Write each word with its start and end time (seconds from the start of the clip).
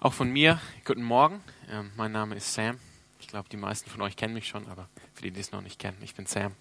Auch 0.00 0.12
von 0.12 0.30
mir, 0.30 0.60
guten 0.84 1.02
Morgen. 1.02 1.42
Ähm, 1.70 1.90
mein 1.96 2.12
Name 2.12 2.34
ist 2.34 2.52
Sam. 2.52 2.78
Ich 3.20 3.28
glaube, 3.28 3.48
die 3.50 3.56
meisten 3.56 3.88
von 3.88 4.02
euch 4.02 4.16
kennen 4.16 4.34
mich 4.34 4.46
schon, 4.48 4.66
aber 4.68 4.88
für 5.14 5.22
die, 5.22 5.30
die 5.30 5.40
es 5.40 5.52
noch 5.52 5.62
nicht 5.62 5.78
kennen, 5.78 5.96
ich 6.02 6.14
bin 6.14 6.26
Sam. 6.26 6.52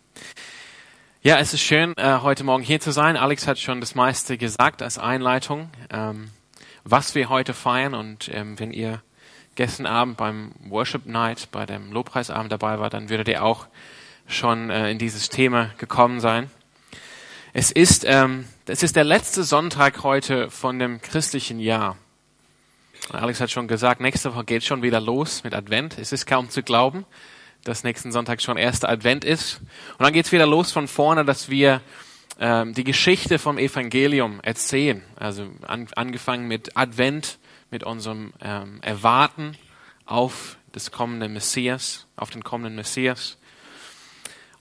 Ja, 1.21 1.38
es 1.39 1.54
ist 1.54 1.61
schön, 1.61 1.93
äh, 1.97 2.19
heute 2.21 2.43
Morgen 2.43 2.63
hier 2.63 2.79
zu 2.79 2.91
sein. 2.91 3.17
Alex 3.17 3.47
hat 3.47 3.59
schon 3.59 3.81
das 3.81 3.96
meiste 3.96 4.38
gesagt 4.38 4.81
als 4.81 4.97
Einleitung, 4.97 5.69
ähm, 5.90 6.29
was 6.83 7.15
wir 7.15 7.29
heute 7.29 7.54
feiern. 7.54 7.94
Und 7.94 8.29
ähm, 8.33 8.60
wenn 8.60 8.72
ihr 8.72 9.01
gestern 9.56 9.86
Abend 9.86 10.18
beim 10.18 10.54
Worship 10.70 11.06
Night, 11.06 11.50
bei 11.52 11.65
dem 11.65 11.92
Lobpreisabend 11.92 12.52
dabei 12.52 12.79
war, 12.79 12.90
dann 12.90 13.10
würdet 13.10 13.28
ihr 13.28 13.44
auch 13.44 13.68
schon 14.28 14.70
äh, 14.70 14.90
in 14.90 15.00
dieses 15.00 15.29
Thema 15.29 15.72
gekommen 15.78 16.20
sein. 16.20 16.50
Es 17.52 17.72
ist, 17.72 18.05
ähm, 18.08 18.45
es 18.68 18.84
ist 18.84 18.95
der 18.95 19.04
letzte 19.04 19.44
Sonntag 19.44 20.04
heute 20.04 20.50
von 20.50 20.80
dem 20.80 21.02
christlichen 21.02 21.59
Jahr. 21.59 21.98
Alex 23.12 23.41
hat 23.41 23.52
schon 23.52 23.67
gesagt, 23.67 24.02
nächste 24.02 24.34
Woche 24.34 24.45
geht 24.45 24.63
schon 24.63 24.81
wieder 24.81 24.99
los 24.99 25.43
mit 25.43 25.53
Advent. 25.53 25.98
Es 25.98 26.12
ist 26.12 26.25
kaum 26.25 26.49
zu 26.49 26.63
glauben, 26.63 27.05
dass 27.63 27.84
nächsten 27.84 28.12
Sonntag 28.12 28.41
schon 28.41 28.57
erster 28.57 28.89
Advent 28.89 29.26
ist. 29.26 29.59
Und 29.98 30.05
dann 30.05 30.13
geht's 30.13 30.31
wieder 30.31 30.48
los 30.48 30.71
von 30.71 30.88
vorne, 30.88 31.26
dass 31.26 31.49
wir 31.49 31.81
ähm, 32.39 32.73
die 32.73 32.84
Geschichte 32.84 33.39
vom 33.39 33.57
Evangelium 33.57 34.39
erzählen. 34.41 35.03
Also 35.16 35.48
an, 35.67 35.88
angefangen 35.95 36.48
mit 36.48 36.76
Advent, 36.77 37.39
mit 37.71 37.84
unserem 37.84 38.34
ähm, 38.41 38.79
Erwarten 38.81 39.57
auf 40.05 40.57
das 40.71 40.91
kommende 40.91 41.29
Messias, 41.29 42.07
auf 42.15 42.29
den 42.29 42.43
kommenden 42.43 42.76
Messias. 42.76 43.38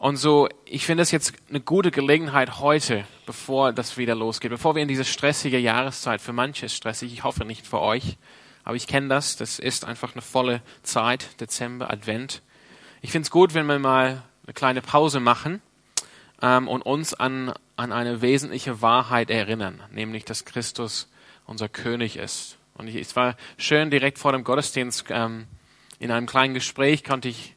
Und 0.03 0.17
so, 0.17 0.49
ich 0.65 0.85
finde 0.85 1.05
es 1.05 1.13
jetzt 1.13 1.33
eine 1.49 1.61
gute 1.61 1.93
Gelegenheit 1.93 2.59
heute, 2.59 3.05
bevor 3.25 3.73
das 3.73 3.97
wieder 3.97 4.17
losgeht, 4.17 4.51
bevor 4.51 4.75
wir 4.75 4.83
in 4.83 4.89
diese 4.89 5.05
stressige 5.05 5.61
Jahreszeit, 5.61 6.21
für 6.21 6.33
manche 6.33 6.67
ist 6.67 6.75
stressig, 6.75 7.13
ich 7.13 7.23
hoffe 7.23 7.45
nicht 7.45 7.65
für 7.65 7.81
euch, 7.81 8.19
aber 8.65 8.75
ich 8.75 8.89
kenne 8.89 9.07
das, 9.07 9.37
das 9.37 9.61
ist 9.61 9.85
einfach 9.85 10.15
eine 10.15 10.21
volle 10.21 10.61
Zeit, 10.83 11.41
Dezember, 11.41 11.89
Advent. 11.89 12.43
Ich 13.01 13.13
finde 13.13 13.27
es 13.27 13.31
gut, 13.31 13.55
wenn 13.55 13.67
wir 13.67 13.79
mal 13.79 14.25
eine 14.45 14.55
kleine 14.55 14.83
Pause 14.83 15.21
machen 15.21 15.63
ähm, 16.43 16.67
und 16.67 16.83
uns 16.83 17.15
an, 17.15 17.55
an 17.77 17.93
eine 17.93 18.23
wesentliche 18.23 18.83
Wahrheit 18.83 19.31
erinnern, 19.31 19.85
nämlich, 19.93 20.25
dass 20.25 20.45
Christus 20.45 21.09
unser 21.47 21.69
König 21.69 22.17
ist. 22.17 22.59
Und 22.75 22.89
ich, 22.89 22.97
es 22.97 23.15
war 23.15 23.37
schön, 23.57 23.89
direkt 23.89 24.19
vor 24.19 24.33
dem 24.33 24.43
Gottesdienst, 24.43 25.05
ähm, 25.11 25.47
in 26.01 26.11
einem 26.11 26.27
kleinen 26.27 26.55
Gespräch 26.55 27.05
konnte 27.05 27.29
ich, 27.29 27.55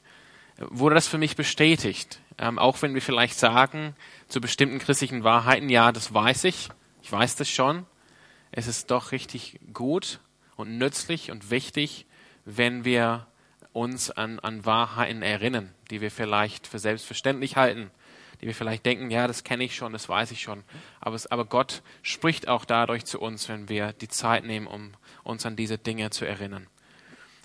wurde 0.57 0.95
das 0.95 1.07
für 1.07 1.17
mich 1.17 1.35
bestätigt 1.35 2.19
ähm, 2.37 2.59
auch 2.59 2.81
wenn 2.81 2.93
wir 2.93 3.01
vielleicht 3.01 3.37
sagen 3.37 3.95
zu 4.27 4.41
bestimmten 4.41 4.79
christlichen 4.79 5.23
Wahrheiten, 5.23 5.69
ja, 5.69 5.91
das 5.91 6.13
weiß 6.13 6.43
ich, 6.45 6.69
ich 7.01 7.11
weiß 7.11 7.35
das 7.35 7.49
schon, 7.49 7.85
es 8.51 8.67
ist 8.67 8.91
doch 8.91 9.11
richtig 9.11 9.59
gut 9.73 10.19
und 10.55 10.77
nützlich 10.77 11.31
und 11.31 11.49
wichtig, 11.49 12.05
wenn 12.45 12.85
wir 12.85 13.27
uns 13.73 14.11
an, 14.11 14.39
an 14.39 14.65
Wahrheiten 14.65 15.21
erinnern, 15.21 15.73
die 15.89 16.01
wir 16.01 16.11
vielleicht 16.11 16.67
für 16.67 16.79
selbstverständlich 16.79 17.57
halten, 17.57 17.91
die 18.41 18.47
wir 18.47 18.55
vielleicht 18.55 18.85
denken, 18.85 19.11
ja, 19.11 19.27
das 19.27 19.43
kenne 19.43 19.63
ich 19.63 19.75
schon, 19.75 19.93
das 19.93 20.09
weiß 20.09 20.31
ich 20.31 20.41
schon. 20.41 20.63
Aber, 20.99 21.15
es, 21.15 21.27
aber 21.27 21.45
Gott 21.45 21.81
spricht 22.01 22.47
auch 22.47 22.65
dadurch 22.65 23.05
zu 23.05 23.19
uns, 23.19 23.49
wenn 23.49 23.69
wir 23.69 23.93
die 23.93 24.07
Zeit 24.07 24.45
nehmen, 24.45 24.67
um 24.67 24.93
uns 25.23 25.45
an 25.45 25.55
diese 25.55 25.77
Dinge 25.77 26.09
zu 26.09 26.25
erinnern. 26.25 26.67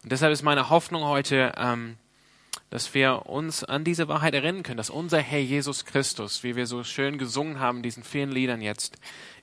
Und 0.03 0.12
deshalb 0.12 0.33
ist 0.33 0.42
meine 0.42 0.69
Hoffnung 0.69 1.05
heute, 1.05 1.53
ähm, 1.56 1.97
dass 2.70 2.94
wir 2.94 3.26
uns 3.26 3.64
an 3.64 3.84
diese 3.84 4.08
Wahrheit 4.08 4.32
erinnern 4.34 4.62
können, 4.62 4.76
dass 4.76 4.90
unser 4.90 5.20
Herr 5.20 5.40
Jesus 5.40 5.84
Christus, 5.84 6.44
wie 6.44 6.54
wir 6.54 6.66
so 6.66 6.84
schön 6.84 7.18
gesungen 7.18 7.58
haben 7.58 7.78
in 7.78 7.82
diesen 7.82 8.04
vielen 8.04 8.30
Liedern 8.30 8.62
jetzt, 8.62 8.96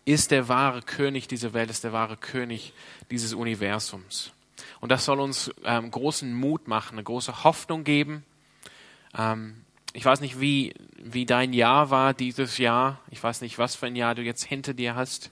ist 0.05 0.31
der 0.31 0.47
wahre 0.47 0.81
König 0.81 1.27
dieser 1.27 1.53
Welt, 1.53 1.69
ist 1.69 1.83
der 1.83 1.91
wahre 1.91 2.15
König 2.15 2.73
dieses 3.11 3.33
Universums. 3.33 4.31
Und 4.79 4.91
das 4.91 5.03
soll 5.03 5.19
uns 5.19 5.51
ähm, 5.65 5.91
großen 5.91 6.33
Mut 6.33 6.69
machen, 6.69 6.93
eine 6.93 7.03
große 7.03 7.43
Hoffnung 7.43 7.83
geben. 7.83 8.23
Ähm, 9.17 9.61
ich 9.91 10.05
weiß 10.05 10.21
nicht, 10.21 10.39
wie, 10.39 10.73
wie 10.97 11.25
dein 11.25 11.51
Jahr 11.51 11.89
war 11.89 12.13
dieses 12.13 12.57
Jahr. 12.57 13.01
Ich 13.11 13.21
weiß 13.21 13.41
nicht, 13.41 13.57
was 13.57 13.75
für 13.75 13.87
ein 13.87 13.95
Jahr 13.95 14.15
du 14.15 14.21
jetzt 14.21 14.45
hinter 14.45 14.73
dir 14.73 14.95
hast. 14.95 15.31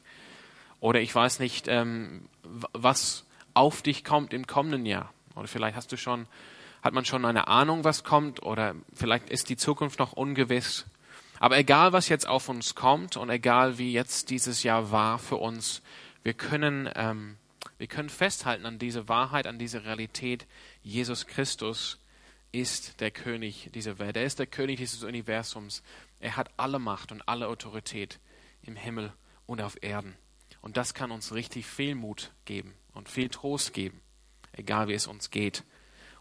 Oder 0.82 1.00
ich 1.00 1.16
weiß 1.16 1.40
nicht, 1.40 1.68
ähm, 1.70 2.28
was 2.44 3.26
auf 3.54 3.82
dich 3.82 4.04
kommt 4.04 4.34
im 4.34 4.48
kommenden 4.48 4.86
Jahr. 4.86 5.14
Oder 5.36 5.48
vielleicht 5.48 5.78
hast 5.78 5.92
du 5.92 5.98
schon 5.98 6.28
hat 6.86 6.94
man 6.94 7.04
schon 7.04 7.26
eine 7.26 7.48
Ahnung, 7.48 7.84
was 7.84 8.04
kommt 8.04 8.44
oder 8.44 8.76
vielleicht 8.94 9.32
ist 9.32 9.50
die 9.50 9.58
Zukunft 9.58 9.98
noch 9.98 10.14
ungewiss. 10.14 10.86
Aber 11.40 11.58
egal, 11.58 11.94
was 11.94 12.10
jetzt 12.10 12.28
auf 12.28 12.48
uns 12.48 12.76
kommt 12.76 13.18
und 13.18 13.32
egal, 13.32 13.80
wie 13.80 13.92
jetzt 13.92 14.30
dieses 14.30 14.62
Jahr 14.62 14.92
war 14.92 15.18
für 15.18 15.38
uns, 15.38 15.82
wir 16.22 16.36
können, 16.36 16.88
ähm, 16.94 17.38
wir 17.80 17.88
können 17.88 18.10
festhalten 18.10 18.68
an 18.68 18.78
diese 18.78 19.10
Wahrheit, 19.10 19.48
an 19.48 19.58
diese 19.58 19.84
Realität. 19.84 20.46
Jesus 20.84 21.26
Christus 21.26 21.98
ist 22.52 23.02
der 23.02 23.10
König 23.10 23.72
dieser 23.74 23.98
Welt. 23.98 24.16
Er 24.16 24.26
ist 24.26 24.38
der 24.38 24.46
König 24.46 24.78
dieses 24.78 25.04
Universums. 25.04 25.82
Er 26.20 26.38
hat 26.38 26.52
alle 26.56 26.78
Macht 26.78 27.12
und 27.12 27.28
alle 27.28 27.48
Autorität 27.48 28.20
im 28.62 28.76
Himmel 28.76 29.12
und 29.48 29.60
auf 29.60 29.82
Erden. 29.82 30.16
Und 30.62 30.78
das 30.78 30.94
kann 30.94 31.10
uns 31.10 31.34
richtig 31.34 31.66
viel 31.66 31.96
Mut 31.96 32.32
geben 32.46 32.76
und 32.94 33.10
viel 33.10 33.30
Trost 33.30 33.74
geben, 33.74 34.02
egal 34.52 34.88
wie 34.88 34.94
es 34.94 35.08
uns 35.08 35.32
geht. 35.32 35.64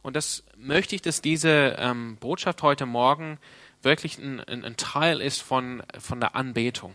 Und 0.04 0.14
das 0.16 0.44
möchte 0.58 0.94
ich, 0.94 1.00
dass 1.00 1.22
diese 1.22 1.76
ähm, 1.78 2.16
Botschaft 2.20 2.62
heute 2.62 2.84
Morgen 2.84 3.38
wirklich 3.80 4.18
ein, 4.18 4.38
ein, 4.38 4.62
ein, 4.62 4.76
Teil 4.76 5.22
ist 5.22 5.40
von, 5.40 5.82
von 5.98 6.20
der 6.20 6.36
Anbetung. 6.36 6.92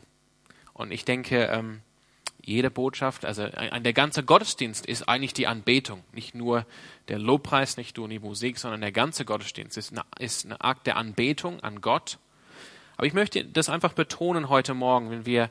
Und 0.73 0.91
ich 0.91 1.05
denke, 1.05 1.45
ähm, 1.45 1.81
jede 2.39 2.69
Botschaft, 2.69 3.25
also 3.25 3.41
ein, 3.41 3.83
der 3.83 3.93
ganze 3.93 4.23
Gottesdienst 4.23 4.85
ist 4.85 5.09
eigentlich 5.09 5.33
die 5.33 5.47
Anbetung. 5.47 6.03
Nicht 6.13 6.35
nur 6.35 6.67
der 7.07 7.17
Lobpreis, 7.17 7.77
nicht 7.77 7.97
nur 7.97 8.07
die 8.07 8.19
Musik, 8.19 8.59
sondern 8.59 8.81
der 8.81 8.91
ganze 8.91 9.25
Gottesdienst 9.25 9.75
ist 9.75 9.91
eine, 9.91 10.03
ist 10.19 10.45
eine 10.45 10.61
Akt 10.61 10.85
der 10.85 10.95
Anbetung 10.95 11.61
an 11.61 11.81
Gott. 11.81 12.19
Aber 12.95 13.07
ich 13.07 13.13
möchte 13.13 13.43
das 13.43 13.69
einfach 13.69 13.93
betonen 13.93 14.49
heute 14.49 14.75
Morgen, 14.75 15.09
wenn 15.09 15.25
wir 15.25 15.49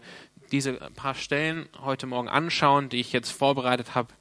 diese 0.53 0.75
paar 0.75 1.17
Stellen 1.17 1.69
heute 1.81 2.07
Morgen 2.07 2.29
anschauen, 2.29 2.89
die 2.89 3.01
ich 3.01 3.13
jetzt 3.13 3.33
vorbereitet 3.33 3.97
habe, 3.97 4.15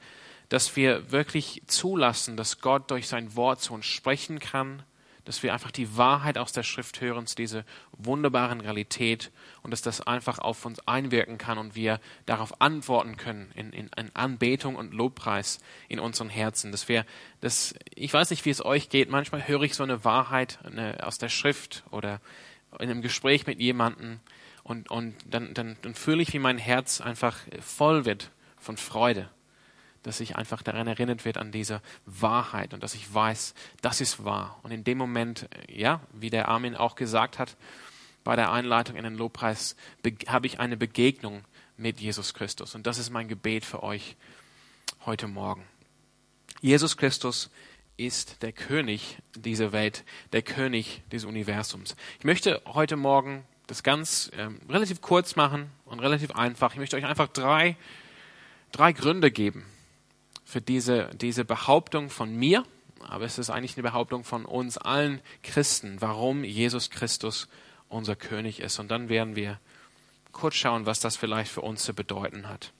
dass 0.50 0.76
wir 0.76 1.12
wirklich 1.12 1.62
zulassen, 1.68 2.38
dass 2.38 2.62
Gott 2.62 2.90
durch 2.92 3.08
sein 3.08 3.36
Wort 3.36 3.62
zu 3.62 3.74
uns 3.74 3.86
sprechen 3.86 4.40
kann, 4.40 4.84
dass 5.28 5.44
wir 5.44 5.54
einfach 5.54 5.72
die 5.72 5.98
Wahrheit 5.98 6.38
aus 6.38 6.54
der 6.54 6.64
Schrift 6.64 7.02
hören, 7.02 7.26
diese 7.38 7.66
wunderbaren 7.92 8.62
Realität 8.62 9.30
und 9.62 9.72
dass 9.72 9.82
das 9.82 10.00
einfach 10.00 10.40
auf 10.40 10.66
uns 10.66 10.80
einwirken 10.88 11.38
kann 11.38 11.58
und 11.58 11.76
wir 11.76 12.00
darauf 12.26 12.62
antworten 12.62 13.18
können 13.18 13.52
in, 13.54 13.74
in, 13.74 13.90
in 13.98 14.16
Anbetung 14.16 14.78
und 14.78 14.94
Lobpreis 14.94 15.60
in 15.90 16.00
unseren 16.00 16.30
Herzen. 16.30 16.72
Dass 16.72 16.88
wir, 16.88 17.06
das, 17.42 17.76
ich 17.94 18.14
weiß 18.14 18.30
nicht, 18.30 18.46
wie 18.46 18.52
es 18.52 18.64
euch 18.64 18.88
geht, 18.88 19.10
manchmal 19.10 19.46
höre 19.46 19.64
ich 19.64 19.76
so 19.76 19.84
eine 19.84 20.06
Wahrheit 20.06 20.60
eine, 20.64 21.06
aus 21.06 21.18
der 21.18 21.30
Schrift 21.30 21.84
oder 21.92 22.22
in 22.80 22.90
einem 22.90 23.02
Gespräch 23.02 23.46
mit 23.48 23.60
jemandem 23.60 24.22
und, 24.64 24.90
und 24.90 25.14
dann, 25.30 25.54
dann, 25.54 25.76
dann 25.82 25.94
fühle 25.94 26.22
ich, 26.22 26.32
wie 26.32 26.40
mein 26.40 26.58
Herz 26.58 27.02
einfach 27.02 27.38
voll 27.60 28.06
wird 28.06 28.32
von 28.58 28.78
Freude 28.78 29.30
dass 30.08 30.20
ich 30.20 30.36
einfach 30.36 30.64
daran 30.64 30.88
erinnert 30.88 31.26
wird 31.26 31.38
an 31.38 31.52
diese 31.52 31.82
Wahrheit 32.06 32.74
und 32.74 32.82
dass 32.82 32.96
ich 32.96 33.14
weiß, 33.14 33.54
das 33.82 34.02
ist 34.02 34.26
wahr. 34.26 34.60
Und 34.64 34.72
in 34.72 34.84
dem 34.84 34.98
Moment, 34.98 35.48
ja, 35.70 36.02
wie 36.14 36.30
der 36.30 36.48
Armin 36.48 36.76
auch 36.76 36.96
gesagt 36.96 37.40
hat, 37.40 37.56
bei 38.24 38.36
der 38.36 38.52
Einleitung 38.52 38.96
in 38.96 39.04
den 39.04 39.16
Lobpreis 39.16 39.76
habe 40.28 40.48
ich 40.48 40.60
eine 40.60 40.76
Begegnung 40.76 41.46
mit 41.78 42.00
Jesus 42.00 42.34
Christus. 42.34 42.76
Und 42.76 42.88
das 42.88 42.98
ist 42.98 43.10
mein 43.10 43.28
Gebet 43.28 43.64
für 43.64 43.84
euch 43.84 44.18
heute 45.06 45.28
Morgen. 45.28 45.64
Jesus 46.60 46.98
Christus 46.98 47.50
ist 47.96 48.42
der 48.44 48.52
König 48.52 49.18
dieser 49.36 49.72
Welt, 49.72 50.04
der 50.34 50.42
König 50.42 51.04
des 51.12 51.24
Universums. 51.24 51.96
Ich 52.20 52.26
möchte 52.26 52.62
heute 52.66 52.96
Morgen 52.96 53.46
das 53.68 53.84
ganz 53.84 54.32
ähm, 54.38 54.60
relativ 54.70 55.02
kurz 55.02 55.36
machen 55.36 55.70
und 55.86 56.00
relativ 56.00 56.32
einfach. 56.32 56.74
Ich 56.74 56.80
möchte 56.80 56.96
euch 56.96 57.06
einfach 57.06 57.28
drei, 57.28 57.76
drei 58.72 58.94
Gründe 58.94 59.32
geben, 59.32 59.66
für 60.48 60.62
diese, 60.62 61.10
diese 61.14 61.44
Behauptung 61.44 62.10
von 62.10 62.34
mir, 62.34 62.64
aber 63.02 63.26
es 63.26 63.38
ist 63.38 63.50
eigentlich 63.50 63.76
eine 63.76 63.84
Behauptung 63.84 64.24
von 64.24 64.46
uns 64.46 64.78
allen 64.78 65.20
Christen, 65.44 65.98
warum 66.00 66.46
Jesus 66.46 66.90
Christus 66.90 67.50
unser 67.90 68.16
König 68.16 68.62
ist. 68.62 68.80
Und 68.80 68.90
dann 68.90 69.10
werden 69.10 69.36
wir 69.36 69.60
kurz 70.32 70.56
schauen, 70.56 70.86
was 70.86 71.02
das 71.02 71.18
vielleicht 71.18 71.52
für 71.52 71.62
uns 71.62 71.84
zu 71.84 71.94
bedeuten 71.94 72.48
hat. 72.48 72.72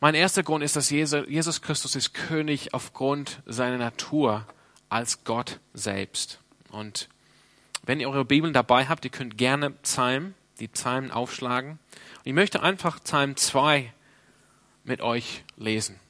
Mein 0.00 0.14
erster 0.14 0.42
Grund 0.42 0.64
ist, 0.64 0.74
dass 0.74 0.88
Jesus 0.88 1.60
Christus 1.60 1.94
ist 1.94 2.14
König 2.14 2.72
aufgrund 2.72 3.42
seiner 3.44 3.76
Natur 3.76 4.46
als 4.88 5.24
Gott 5.24 5.60
selbst. 5.74 6.40
Und 6.70 7.10
wenn 7.82 8.00
ihr 8.00 8.08
eure 8.08 8.24
Bibeln 8.24 8.54
dabei 8.54 8.86
habt, 8.86 9.04
ihr 9.04 9.10
könnt 9.10 9.36
gerne 9.36 9.70
Psalm, 9.70 10.34
die 10.60 10.68
Psalmen 10.68 11.10
aufschlagen. 11.10 11.72
Und 11.72 12.24
ich 12.24 12.32
möchte 12.32 12.62
einfach 12.62 13.02
Psalm 13.04 13.36
2 13.36 13.92
mit 14.84 15.02
euch 15.02 15.44
lesen. 15.58 16.00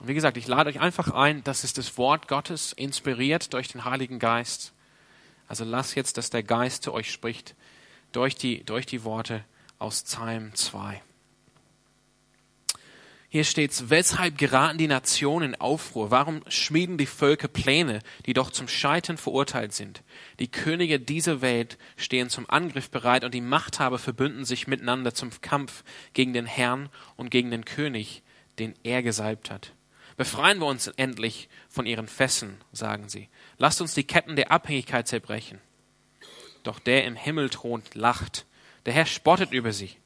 Wie 0.00 0.14
gesagt, 0.14 0.36
ich 0.36 0.46
lade 0.46 0.70
euch 0.70 0.80
einfach 0.80 1.12
ein, 1.12 1.42
das 1.42 1.64
ist 1.64 1.76
das 1.76 1.98
Wort 1.98 2.28
Gottes, 2.28 2.72
inspiriert 2.72 3.52
durch 3.52 3.68
den 3.68 3.84
Heiligen 3.84 4.18
Geist. 4.18 4.72
Also 5.48 5.64
lasst 5.64 5.96
jetzt, 5.96 6.16
dass 6.18 6.30
der 6.30 6.42
Geist 6.42 6.84
zu 6.84 6.92
euch 6.92 7.10
spricht, 7.10 7.56
durch 8.12 8.36
die, 8.36 8.64
durch 8.64 8.86
die 8.86 9.02
Worte 9.02 9.44
aus 9.78 10.02
Psalm 10.02 10.54
2. 10.54 11.02
Hier 13.30 13.44
steht's, 13.44 13.90
weshalb 13.90 14.38
geraten 14.38 14.78
die 14.78 14.86
Nationen 14.86 15.52
in 15.52 15.60
Aufruhr? 15.60 16.10
Warum 16.10 16.42
schmieden 16.48 16.96
die 16.96 17.04
Völker 17.04 17.48
Pläne, 17.48 17.98
die 18.24 18.32
doch 18.32 18.50
zum 18.50 18.68
Scheitern 18.68 19.18
verurteilt 19.18 19.74
sind? 19.74 20.02
Die 20.38 20.50
Könige 20.50 20.98
dieser 20.98 21.42
Welt 21.42 21.76
stehen 21.96 22.30
zum 22.30 22.48
Angriff 22.48 22.88
bereit 22.88 23.24
und 23.24 23.34
die 23.34 23.42
Machthaber 23.42 23.98
verbünden 23.98 24.46
sich 24.46 24.66
miteinander 24.66 25.12
zum 25.12 25.30
Kampf 25.42 25.84
gegen 26.14 26.32
den 26.32 26.46
Herrn 26.46 26.88
und 27.16 27.30
gegen 27.30 27.50
den 27.50 27.66
König, 27.66 28.22
den 28.58 28.74
er 28.82 29.02
gesalbt 29.02 29.50
hat. 29.50 29.74
Befreien 30.18 30.58
wir 30.58 30.66
uns 30.66 30.88
endlich 30.88 31.48
von 31.70 31.86
ihren 31.86 32.08
Fesseln, 32.08 32.58
sagen 32.72 33.08
sie. 33.08 33.30
Lasst 33.56 33.80
uns 33.80 33.94
die 33.94 34.04
Ketten 34.04 34.36
der 34.36 34.52
Abhängigkeit 34.52 35.08
zerbrechen. 35.08 35.60
Doch 36.62 36.78
der 36.78 37.06
im 37.06 37.16
Himmel 37.16 37.48
thront, 37.48 37.94
lacht. 37.94 38.44
Der 38.84 38.92
Herr 38.92 39.06
spottet 39.06 39.52
über 39.52 39.72
sie. 39.72 39.96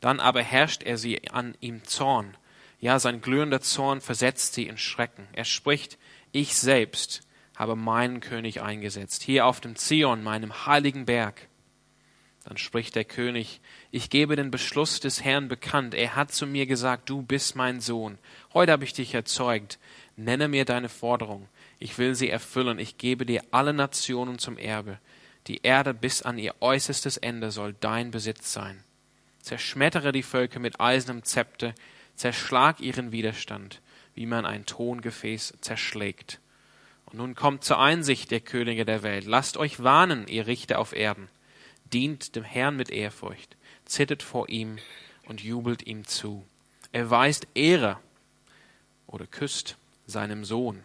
Dann 0.00 0.18
aber 0.18 0.42
herrscht 0.42 0.82
er 0.82 0.98
sie 0.98 1.28
an 1.30 1.54
ihm 1.60 1.84
Zorn 1.84 2.36
ja, 2.82 2.98
sein 2.98 3.20
glühender 3.20 3.60
Zorn 3.60 4.00
versetzt 4.00 4.54
sie 4.54 4.66
in 4.66 4.76
Schrecken. 4.76 5.28
Er 5.32 5.44
spricht, 5.44 5.98
ich 6.32 6.56
selbst 6.56 7.22
habe 7.56 7.76
meinen 7.76 8.18
König 8.18 8.60
eingesetzt, 8.60 9.22
hier 9.22 9.46
auf 9.46 9.60
dem 9.60 9.76
Zion, 9.76 10.24
meinem 10.24 10.66
heiligen 10.66 11.06
Berg. 11.06 11.48
Dann 12.44 12.56
spricht 12.56 12.96
der 12.96 13.04
König, 13.04 13.60
ich 13.92 14.10
gebe 14.10 14.34
den 14.34 14.50
Beschluss 14.50 14.98
des 14.98 15.22
Herrn 15.22 15.48
bekannt. 15.48 15.94
Er 15.94 16.16
hat 16.16 16.32
zu 16.32 16.46
mir 16.46 16.66
gesagt, 16.66 17.08
du 17.08 17.22
bist 17.22 17.54
mein 17.54 17.80
Sohn. 17.80 18.18
Heute 18.52 18.72
habe 18.72 18.84
ich 18.84 18.92
dich 18.92 19.14
erzeugt. 19.14 19.78
Nenne 20.16 20.48
mir 20.48 20.64
deine 20.64 20.88
Forderung. 20.88 21.48
Ich 21.78 21.98
will 21.98 22.14
sie 22.14 22.30
erfüllen. 22.30 22.78
Ich 22.78 22.98
gebe 22.98 23.26
dir 23.26 23.42
alle 23.52 23.72
Nationen 23.72 24.38
zum 24.38 24.58
Erbe. 24.58 24.98
Die 25.46 25.62
Erde 25.62 25.94
bis 25.94 26.22
an 26.22 26.38
ihr 26.38 26.54
äußerstes 26.60 27.16
Ende 27.16 27.50
soll 27.50 27.74
dein 27.78 28.10
Besitz 28.10 28.52
sein. 28.52 28.82
Zerschmettere 29.40 30.12
die 30.12 30.22
Völker 30.22 30.60
mit 30.60 30.80
eisernem 30.80 31.24
Zepter 31.24 31.74
zerschlag 32.14 32.80
ihren 32.80 33.10
Widerstand, 33.12 33.80
wie 34.14 34.26
man 34.26 34.46
ein 34.46 34.66
Tongefäß 34.66 35.54
zerschlägt. 35.60 36.40
Und 37.06 37.18
nun 37.18 37.34
kommt 37.34 37.64
zur 37.64 37.80
Einsicht 37.80 38.30
der 38.30 38.40
Könige 38.40 38.84
der 38.84 39.02
Welt. 39.02 39.24
Lasst 39.26 39.56
euch 39.56 39.82
warnen, 39.82 40.28
ihr 40.28 40.46
Richter 40.46 40.78
auf 40.78 40.92
Erden. 40.92 41.28
Dient 41.92 42.36
dem 42.36 42.44
Herrn 42.44 42.76
mit 42.76 42.90
Ehrfurcht, 42.90 43.56
zittert 43.84 44.22
vor 44.22 44.48
ihm 44.48 44.78
und 45.24 45.42
jubelt 45.42 45.86
ihm 45.86 46.06
zu. 46.06 46.44
Erweist 46.92 47.46
Ehre 47.54 47.98
oder 49.06 49.26
küsst 49.26 49.76
seinem 50.06 50.44
Sohn, 50.44 50.84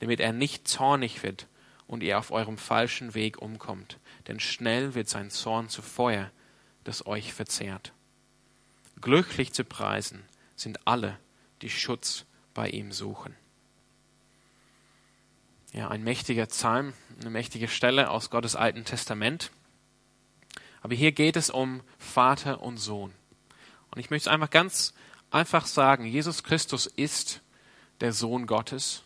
damit 0.00 0.20
er 0.20 0.32
nicht 0.32 0.68
zornig 0.68 1.22
wird 1.22 1.46
und 1.86 2.02
ihr 2.02 2.18
auf 2.18 2.30
eurem 2.30 2.58
falschen 2.58 3.14
Weg 3.14 3.40
umkommt, 3.40 3.98
denn 4.26 4.40
schnell 4.40 4.94
wird 4.94 5.08
sein 5.08 5.30
Zorn 5.30 5.68
zu 5.68 5.82
Feuer, 5.82 6.30
das 6.84 7.06
euch 7.06 7.32
verzehrt. 7.32 7.92
Glücklich 9.00 9.52
zu 9.52 9.64
preisen 9.64 10.22
sind 10.56 10.86
alle, 10.86 11.18
die 11.62 11.70
Schutz 11.70 12.24
bei 12.54 12.68
ihm 12.68 12.92
suchen. 12.92 13.34
Ja, 15.72 15.88
ein 15.88 16.02
mächtiger 16.02 16.46
Psalm, 16.46 16.94
eine 17.20 17.30
mächtige 17.30 17.68
Stelle 17.68 18.10
aus 18.10 18.30
Gottes 18.30 18.56
Alten 18.56 18.84
Testament. 18.84 19.50
Aber 20.82 20.94
hier 20.94 21.12
geht 21.12 21.36
es 21.36 21.50
um 21.50 21.82
Vater 21.98 22.62
und 22.62 22.78
Sohn. 22.78 23.12
Und 23.90 24.00
ich 24.00 24.10
möchte 24.10 24.28
es 24.28 24.32
einfach 24.32 24.50
ganz 24.50 24.94
einfach 25.30 25.66
sagen, 25.66 26.04
Jesus 26.06 26.42
Christus 26.42 26.86
ist 26.86 27.42
der 28.00 28.12
Sohn 28.12 28.46
Gottes. 28.46 29.02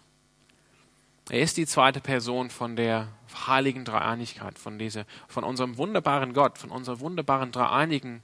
Er 1.30 1.40
ist 1.40 1.56
die 1.56 1.66
zweite 1.66 2.00
Person 2.00 2.50
von 2.50 2.76
der 2.76 3.08
heiligen 3.46 3.84
Dreieinigkeit, 3.84 4.58
von, 4.58 4.78
dieser, 4.78 5.06
von 5.28 5.44
unserem 5.44 5.78
wunderbaren 5.78 6.34
Gott, 6.34 6.58
von 6.58 6.70
unserem 6.70 7.00
wunderbaren 7.00 7.52
dreieinigen 7.52 8.22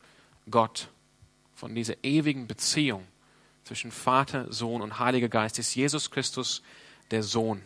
Gott, 0.50 0.88
von 1.54 1.74
dieser 1.74 1.94
ewigen 2.02 2.46
Beziehung 2.46 3.06
zwischen 3.64 3.92
Vater, 3.92 4.52
Sohn 4.52 4.82
und 4.82 4.98
Heiliger 4.98 5.28
Geist 5.28 5.58
ist 5.58 5.74
Jesus 5.74 6.10
Christus 6.10 6.62
der 7.10 7.22
Sohn. 7.22 7.62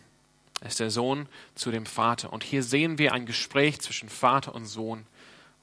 Er 0.59 0.67
ist 0.67 0.79
der 0.79 0.91
Sohn 0.91 1.27
zu 1.55 1.71
dem 1.71 1.85
Vater. 1.85 2.31
Und 2.31 2.43
hier 2.43 2.61
sehen 2.63 2.97
wir 2.97 3.13
ein 3.13 3.25
Gespräch 3.25 3.79
zwischen 3.81 4.09
Vater 4.09 4.53
und 4.53 4.65
Sohn, 4.65 5.05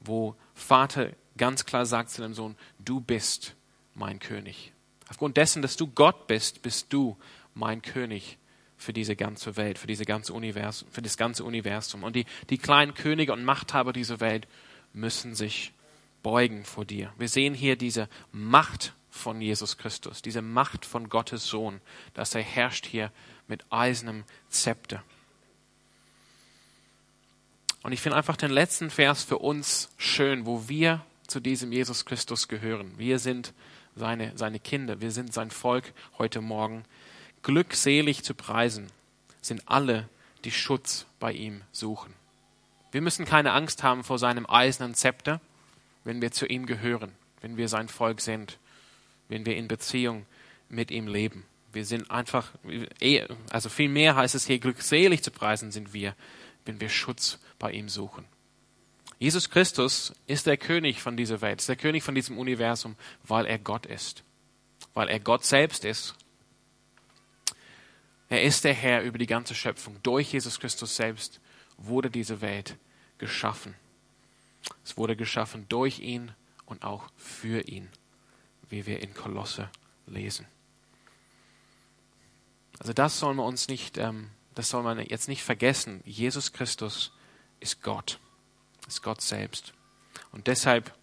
wo 0.01 0.35
Vater 0.55 1.11
ganz 1.37 1.65
klar 1.65 1.87
sagt 1.87 2.11
zu 2.11 2.23
dem 2.23 2.35
Sohn, 2.35 2.57
du 2.79 3.01
bist 3.01 3.55
mein 3.95 4.19
König. 4.19 4.73
Aufgrund 5.09 5.37
dessen, 5.37 5.63
dass 5.63 5.77
du 5.77 5.87
Gott 5.87 6.27
bist, 6.27 6.63
bist 6.63 6.93
du 6.93 7.17
mein 7.55 7.83
König 7.83 8.39
für 8.77 8.93
diese 8.93 9.17
ganze 9.17 9.57
Welt, 9.57 9.79
für, 9.79 9.87
diese 9.87 10.05
ganze 10.05 10.33
Universum, 10.33 10.89
für 10.91 11.03
das 11.03 11.17
ganze 11.17 11.45
Universum. 11.45 12.03
Und 12.03 12.17
die, 12.17 12.25
die 12.49 12.59
kleinen 12.59 12.95
Könige 12.95 13.33
und 13.33 13.45
Machthaber 13.45 13.93
dieser 13.93 14.21
Welt 14.21 14.49
müssen 14.93 15.35
sich 15.35 15.73
beugen 16.23 16.65
vor 16.65 16.85
dir. 16.85 17.13
Wir 17.19 17.29
sehen 17.29 17.55
hier 17.55 17.77
diese 17.77 18.09
Macht 18.33 18.95
von 19.11 19.41
Jesus 19.41 19.77
Christus, 19.77 20.23
diese 20.23 20.43
Macht 20.43 20.85
von 20.87 21.09
Gottes 21.09 21.47
Sohn, 21.47 21.81
dass 22.15 22.35
er 22.35 22.43
herrscht 22.43 22.87
hier 22.87 23.13
mit 23.49 23.65
eisernem 23.71 24.25
Zepter. 24.49 25.03
Und 27.83 27.93
ich 27.93 28.01
finde 28.01 28.17
einfach 28.17 28.37
den 28.37 28.51
letzten 28.51 28.91
Vers 28.91 29.25
für 29.25 29.39
uns 29.39 29.91
schön, 29.97 30.47
wo 30.47 30.69
wir 30.69 31.05
zu 31.27 31.41
diesem 31.41 31.73
Jesus 31.73 32.05
Christus 32.05 32.49
gehören. 32.49 32.93
Wir 32.97 33.19
sind 33.19 33.53
seine, 33.97 34.37
seine 34.37 34.61
Kinder, 34.61 35.01
wir 35.01 35.11
sind 35.11 35.33
sein 35.33 35.51
Volk 35.51 35.93
heute 36.19 36.41
Morgen. 36.41 36.85
Glückselig 37.43 38.23
zu 38.23 38.35
preisen 38.35 38.89
sind 39.41 39.63
alle, 39.67 40.09
die 40.45 40.51
Schutz 40.51 41.07
bei 41.19 41.33
ihm 41.33 41.63
suchen. 41.73 42.13
Wir 42.93 43.01
müssen 43.01 43.25
keine 43.25 43.53
Angst 43.53 43.83
haben 43.83 44.05
vor 44.05 44.19
seinem 44.19 44.47
eisernen 44.47 44.95
Zepter, 44.95 45.41
wenn 46.05 46.21
wir 46.21 46.33
zu 46.33 46.47
ihm 46.47 46.67
gehören, 46.67 47.13
wenn 47.41 47.57
wir 47.57 47.69
sein 47.69 47.89
Volk 47.89 48.21
sind 48.21 48.59
wenn 49.31 49.47
wir 49.47 49.57
in 49.57 49.69
Beziehung 49.69 50.27
mit 50.69 50.91
ihm 50.91 51.07
leben. 51.07 51.45
Wir 51.73 51.87
sind 51.87 52.11
einfach, 52.11 52.51
also 53.51 53.69
viel 53.69 53.89
mehr 53.89 54.17
heißt 54.17 54.35
es 54.35 54.47
hier, 54.47 54.59
glückselig 54.59 55.23
zu 55.23 55.31
preisen 55.31 55.71
sind 55.71 55.95
wir, 55.95 56.15
wenn 56.65 56.81
wir 56.81 56.89
Schutz 56.89 57.39
bei 57.59 57.73
ihm 57.73 57.89
suchen. 57.89 58.25
Jesus 59.19 59.51
Christus 59.51 60.15
ist 60.27 60.47
der 60.47 60.57
König 60.57 61.03
von 61.03 61.17
dieser 61.17 61.41
Welt, 61.41 61.61
ist 61.61 61.69
der 61.69 61.77
König 61.77 62.03
von 62.03 62.15
diesem 62.15 62.39
Universum, 62.39 62.97
weil 63.25 63.47
er 63.47 63.59
Gott 63.59 63.87
ist, 63.87 64.25
weil 64.95 65.09
er 65.09 65.21
Gott 65.21 65.45
selbst 65.45 65.85
ist. 65.85 66.15
Er 68.29 68.43
ist 68.43 68.65
der 68.65 68.75
Herr 68.75 69.03
über 69.03 69.19
die 69.19 69.27
ganze 69.27 69.55
Schöpfung. 69.55 69.97
Durch 70.03 70.33
Jesus 70.33 70.61
Christus 70.61 70.97
selbst 70.97 71.41
wurde 71.77 72.11
diese 72.11 72.41
Welt 72.41 72.77
geschaffen. 73.19 73.75
Es 74.85 74.97
wurde 74.97 75.17
geschaffen 75.17 75.67
durch 75.69 75.99
ihn 75.99 76.33
und 76.65 76.85
auch 76.85 77.11
für 77.17 77.63
ihn 77.69 77.89
wie 78.71 78.87
wir 78.87 79.01
in 79.01 79.13
Kolosse 79.13 79.69
lesen. 80.07 80.47
Also 82.79 82.93
das 82.93 83.19
sollen 83.19 83.37
wir 83.37 83.45
uns 83.45 83.69
nicht, 83.69 83.99
ähm, 83.99 84.31
das 84.55 84.69
soll 84.69 84.83
man 84.83 84.99
jetzt 84.99 85.29
nicht 85.29 85.43
vergessen. 85.43 86.03
Jesus 86.05 86.53
Christus 86.53 87.13
ist 87.61 87.83
Gott, 87.83 88.19
ist 88.89 89.03
Gott 89.03 89.21
selbst. 89.21 89.73
Und 90.33 90.47
deshalb 90.47 90.95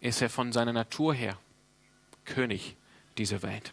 ist 0.00 0.22
er 0.22 0.30
von 0.30 0.52
seiner 0.52 0.72
Natur 0.72 1.14
her 1.14 1.38
König 2.24 2.76
dieser 3.18 3.42
Welt. 3.42 3.72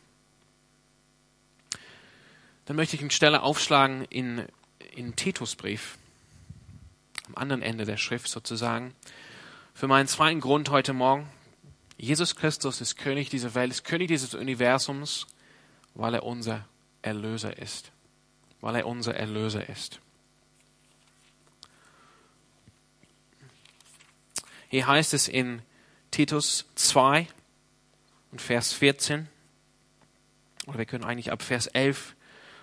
Dann 2.65 2.75
möchte 2.75 2.95
ich 2.95 3.01
eine 3.01 3.11
Stelle 3.11 3.43
aufschlagen 3.43 4.03
in, 4.05 4.45
in 4.93 5.15
Titusbrief, 5.15 5.97
am 7.27 7.35
anderen 7.35 7.61
Ende 7.61 7.85
der 7.85 7.97
Schrift 7.97 8.27
sozusagen, 8.27 8.93
für 9.73 9.87
meinen 9.87 10.07
zweiten 10.07 10.41
Grund 10.41 10.69
heute 10.69 10.93
Morgen. 10.93 11.29
Jesus 11.97 12.35
Christus 12.35 12.81
ist 12.81 12.97
König 12.97 13.29
dieser 13.29 13.55
Welt, 13.55 13.71
ist 13.71 13.85
König 13.85 14.07
dieses 14.07 14.33
Universums, 14.33 15.27
weil 15.93 16.15
er 16.15 16.23
unser 16.23 16.67
Erlöser 17.01 17.57
ist. 17.57 17.91
Weil 18.61 18.75
er 18.75 18.87
unser 18.87 19.15
Erlöser 19.15 19.69
ist. 19.69 19.99
Hier 24.69 24.87
heißt 24.87 25.13
es 25.13 25.27
in 25.27 25.61
Titus 26.11 26.65
2 26.75 27.27
und 28.31 28.41
Vers 28.41 28.73
14, 28.73 29.27
oder 30.65 30.79
wir 30.79 30.85
können 30.85 31.05
eigentlich 31.05 31.31
ab 31.31 31.41
Vers 31.41 31.67
11 31.67 32.15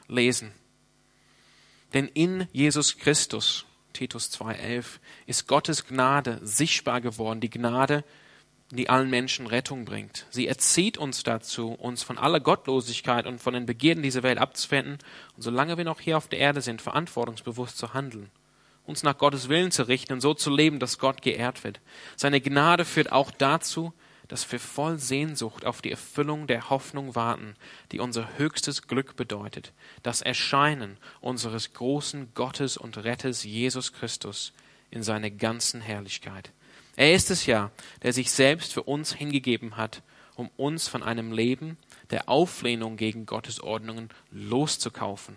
lesen. 0.08 0.52
Denn 1.94 2.08
in 2.08 2.48
Jesus 2.52 2.98
Christus, 2.98 3.64
Titus 3.92 4.30
2,11, 4.32 4.98
ist 5.26 5.46
Gottes 5.46 5.86
Gnade 5.86 6.40
sichtbar 6.42 7.00
geworden, 7.00 7.40
die 7.40 7.50
Gnade, 7.50 8.04
die 8.76 8.88
allen 8.88 9.10
Menschen 9.10 9.46
Rettung 9.46 9.84
bringt. 9.84 10.26
Sie 10.30 10.46
erzieht 10.46 10.98
uns 10.98 11.22
dazu, 11.22 11.72
uns 11.72 12.02
von 12.02 12.18
aller 12.18 12.40
Gottlosigkeit 12.40 13.26
und 13.26 13.40
von 13.40 13.54
den 13.54 13.66
Begierden 13.66 14.02
dieser 14.02 14.22
Welt 14.22 14.38
abzuwenden 14.38 14.98
und 15.36 15.42
solange 15.42 15.76
wir 15.76 15.84
noch 15.84 16.00
hier 16.00 16.16
auf 16.16 16.28
der 16.28 16.38
Erde 16.38 16.60
sind, 16.60 16.82
verantwortungsbewusst 16.82 17.78
zu 17.78 17.94
handeln, 17.94 18.30
uns 18.84 19.02
nach 19.02 19.18
Gottes 19.18 19.48
Willen 19.48 19.70
zu 19.70 19.88
richten 19.88 20.14
und 20.14 20.20
so 20.20 20.34
zu 20.34 20.50
leben, 20.50 20.78
dass 20.78 20.98
Gott 20.98 21.22
geehrt 21.22 21.64
wird. 21.64 21.80
Seine 22.16 22.40
Gnade 22.40 22.84
führt 22.84 23.12
auch 23.12 23.30
dazu, 23.30 23.92
dass 24.28 24.50
wir 24.50 24.60
voll 24.60 24.98
Sehnsucht 24.98 25.66
auf 25.66 25.82
die 25.82 25.90
Erfüllung 25.90 26.46
der 26.46 26.70
Hoffnung 26.70 27.14
warten, 27.14 27.56
die 27.92 28.00
unser 28.00 28.38
höchstes 28.38 28.88
Glück 28.88 29.16
bedeutet, 29.16 29.72
das 30.02 30.22
Erscheinen 30.22 30.96
unseres 31.20 31.74
großen 31.74 32.32
Gottes 32.34 32.76
und 32.76 32.96
Retters 32.98 33.44
Jesus 33.44 33.92
Christus 33.92 34.52
in 34.90 35.02
seiner 35.02 35.30
ganzen 35.30 35.80
Herrlichkeit. 35.80 36.52
Er 36.96 37.14
ist 37.14 37.30
es 37.30 37.46
ja, 37.46 37.70
der 38.02 38.12
sich 38.12 38.30
selbst 38.30 38.72
für 38.72 38.82
uns 38.82 39.12
hingegeben 39.12 39.76
hat, 39.76 40.02
um 40.36 40.50
uns 40.56 40.88
von 40.88 41.02
einem 41.02 41.32
Leben 41.32 41.76
der 42.10 42.28
Auflehnung 42.28 42.96
gegen 42.96 43.26
Gottes 43.26 43.60
Ordnungen 43.60 44.10
loszukaufen 44.30 45.36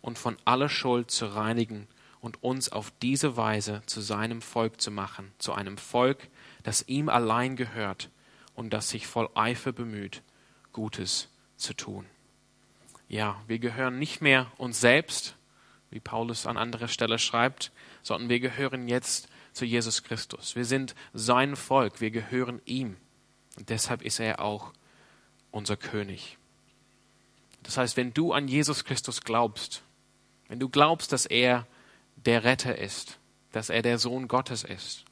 und 0.00 0.18
von 0.18 0.36
aller 0.44 0.68
Schuld 0.68 1.10
zu 1.10 1.26
reinigen 1.26 1.86
und 2.20 2.42
uns 2.42 2.70
auf 2.70 2.92
diese 3.02 3.36
Weise 3.36 3.82
zu 3.86 4.00
seinem 4.00 4.42
Volk 4.42 4.80
zu 4.80 4.90
machen, 4.90 5.32
zu 5.38 5.52
einem 5.52 5.78
Volk, 5.78 6.28
das 6.62 6.86
ihm 6.88 7.08
allein 7.08 7.56
gehört 7.56 8.10
und 8.54 8.72
das 8.72 8.88
sich 8.88 9.06
voll 9.06 9.28
Eifer 9.34 9.72
bemüht, 9.72 10.22
Gutes 10.72 11.28
zu 11.56 11.74
tun. 11.74 12.06
Ja, 13.08 13.40
wir 13.46 13.58
gehören 13.58 13.98
nicht 13.98 14.20
mehr 14.20 14.50
uns 14.58 14.80
selbst, 14.80 15.36
wie 15.90 16.00
Paulus 16.00 16.46
an 16.46 16.56
anderer 16.56 16.88
Stelle 16.88 17.18
schreibt, 17.18 17.72
sondern 18.02 18.28
wir 18.28 18.40
gehören 18.40 18.88
jetzt 18.88 19.28
zu 19.58 19.64
Jesus 19.64 20.04
Christus. 20.04 20.56
Wir 20.56 20.64
sind 20.64 20.94
sein 21.12 21.56
Volk, 21.56 22.00
wir 22.00 22.10
gehören 22.10 22.62
ihm. 22.64 22.96
Und 23.56 23.68
deshalb 23.68 24.02
ist 24.02 24.20
er 24.20 24.40
auch 24.40 24.72
unser 25.50 25.76
König. 25.76 26.38
Das 27.64 27.76
heißt, 27.76 27.96
wenn 27.96 28.14
du 28.14 28.32
an 28.32 28.46
Jesus 28.46 28.84
Christus 28.84 29.22
glaubst, 29.22 29.82
wenn 30.48 30.60
du 30.60 30.68
glaubst, 30.68 31.12
dass 31.12 31.26
er 31.26 31.66
der 32.16 32.44
Retter 32.44 32.78
ist, 32.78 33.18
dass 33.52 33.68
er 33.68 33.82
der 33.82 33.98
Sohn 33.98 34.28
Gottes 34.28 34.62
ist, 34.62 35.04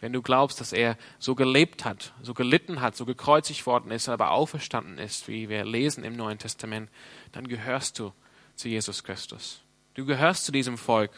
wenn 0.00 0.12
du 0.12 0.22
glaubst, 0.22 0.60
dass 0.60 0.72
er 0.72 0.96
so 1.18 1.34
gelebt 1.34 1.84
hat, 1.84 2.14
so 2.22 2.34
gelitten 2.34 2.80
hat, 2.80 2.94
so 2.94 3.04
gekreuzigt 3.04 3.66
worden 3.66 3.90
ist, 3.90 4.08
aber 4.08 4.30
auferstanden 4.30 4.98
ist, 4.98 5.26
wie 5.26 5.48
wir 5.48 5.64
lesen 5.64 6.04
im 6.04 6.14
Neuen 6.14 6.38
Testament, 6.38 6.88
dann 7.32 7.48
gehörst 7.48 7.98
du 7.98 8.12
zu 8.54 8.68
Jesus 8.68 9.02
Christus. 9.02 9.62
Du 9.94 10.06
gehörst 10.06 10.44
zu 10.44 10.52
diesem 10.52 10.78
Volk. 10.78 11.10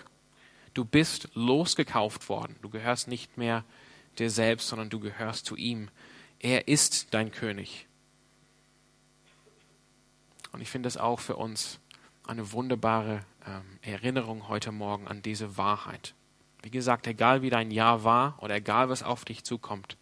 Du 0.75 0.85
bist 0.85 1.29
losgekauft 1.35 2.29
worden. 2.29 2.57
Du 2.63 2.71
gehörst 2.71 3.09
nicht 3.09 3.37
mehr 3.37 3.65
dir 4.19 4.31
selbst, 4.31 4.69
sondern 4.69 4.91
du 4.91 5.01
gehörst 5.01 5.47
zu 5.47 5.57
ihm. 5.57 5.89
Er 6.39 6.69
ist 6.69 7.13
dein 7.13 7.33
König. 7.33 7.87
Und 10.53 10.61
ich 10.61 10.71
finde 10.71 10.89
es 10.89 10.97
auch 10.97 11.21
für 11.21 11.37
uns 11.37 11.79
eine 12.27 12.53
wunderbare 12.53 13.25
ähm, 13.47 13.79
Erinnerung 13.83 14.49
heute 14.49 14.73
Morgen 14.73 15.09
an 15.09 15.23
diese 15.23 15.57
Wahrheit. 15.57 16.15
Wie 16.63 16.71
gesagt, 16.71 17.07
egal 17.07 17.43
wie 17.43 17.51
dein 17.51 17.71
Jahr 17.71 18.05
war 18.05 18.37
oder 18.43 18.57
egal 18.57 18.89
was 18.89 19.03
auf 19.03 19.25
dich 19.25 19.45
zukommt, 19.45 19.97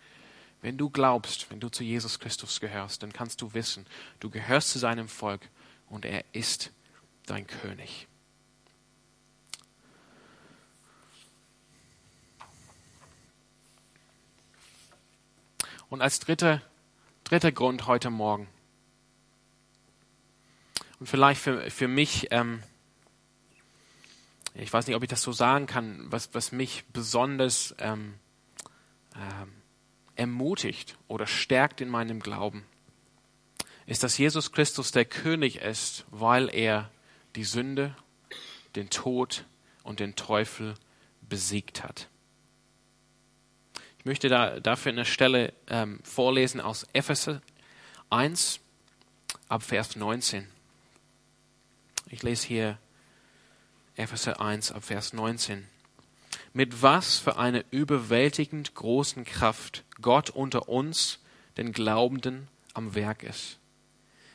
wenn 0.60 0.76
du 0.76 0.90
glaubst, 0.90 1.50
wenn 1.50 1.60
du 1.60 1.68
zu 1.68 1.84
Jesus 1.84 2.18
Christus 2.18 2.60
gehörst, 2.60 3.02
dann 3.02 3.12
kannst 3.12 3.40
du 3.42 3.54
wissen, 3.54 3.86
du 4.18 4.28
gehörst 4.28 4.70
zu 4.70 4.78
seinem 4.78 5.08
Volk 5.08 5.48
und 5.88 6.04
er 6.04 6.24
ist 6.32 6.72
dein 7.26 7.46
König. 7.46 8.08
Und 15.90 16.02
als 16.02 16.20
dritter, 16.20 16.60
dritter 17.24 17.52
Grund 17.52 17.86
heute 17.86 18.10
Morgen, 18.10 18.48
und 21.00 21.06
vielleicht 21.06 21.40
für, 21.40 21.70
für 21.70 21.88
mich, 21.88 22.28
ähm, 22.32 22.62
ich 24.54 24.72
weiß 24.72 24.86
nicht, 24.86 24.96
ob 24.96 25.02
ich 25.02 25.08
das 25.08 25.22
so 25.22 25.32
sagen 25.32 25.66
kann, 25.66 26.10
was, 26.10 26.34
was 26.34 26.50
mich 26.50 26.84
besonders 26.92 27.74
ähm, 27.78 28.14
ähm, 29.14 29.52
ermutigt 30.16 30.98
oder 31.06 31.26
stärkt 31.26 31.80
in 31.80 31.88
meinem 31.88 32.20
Glauben, 32.20 32.64
ist, 33.86 34.02
dass 34.02 34.18
Jesus 34.18 34.52
Christus 34.52 34.90
der 34.90 35.04
König 35.04 35.56
ist, 35.60 36.04
weil 36.10 36.52
er 36.52 36.90
die 37.36 37.44
Sünde, 37.44 37.96
den 38.74 38.90
Tod 38.90 39.44
und 39.84 40.00
den 40.00 40.16
Teufel 40.16 40.74
besiegt 41.22 41.84
hat. 41.84 42.08
Ich 44.08 44.10
möchte 44.10 44.30
da, 44.30 44.58
dafür 44.58 44.92
eine 44.92 45.04
Stelle 45.04 45.52
ähm, 45.66 46.00
vorlesen 46.02 46.62
aus 46.62 46.86
Epheser 46.94 47.42
1 48.08 48.58
ab 49.50 49.62
Vers 49.62 49.96
19. 49.96 50.48
Ich 52.08 52.22
lese 52.22 52.46
hier 52.46 52.78
Epheser 53.96 54.40
1 54.40 54.72
ab 54.72 54.84
Vers 54.84 55.12
19. 55.12 55.66
Mit 56.54 56.80
was 56.80 57.18
für 57.18 57.36
einer 57.36 57.62
überwältigend 57.70 58.74
großen 58.74 59.26
Kraft 59.26 59.84
Gott 60.00 60.30
unter 60.30 60.70
uns, 60.70 61.18
den 61.58 61.72
Glaubenden, 61.72 62.48
am 62.72 62.94
Werk 62.94 63.22
ist. 63.22 63.58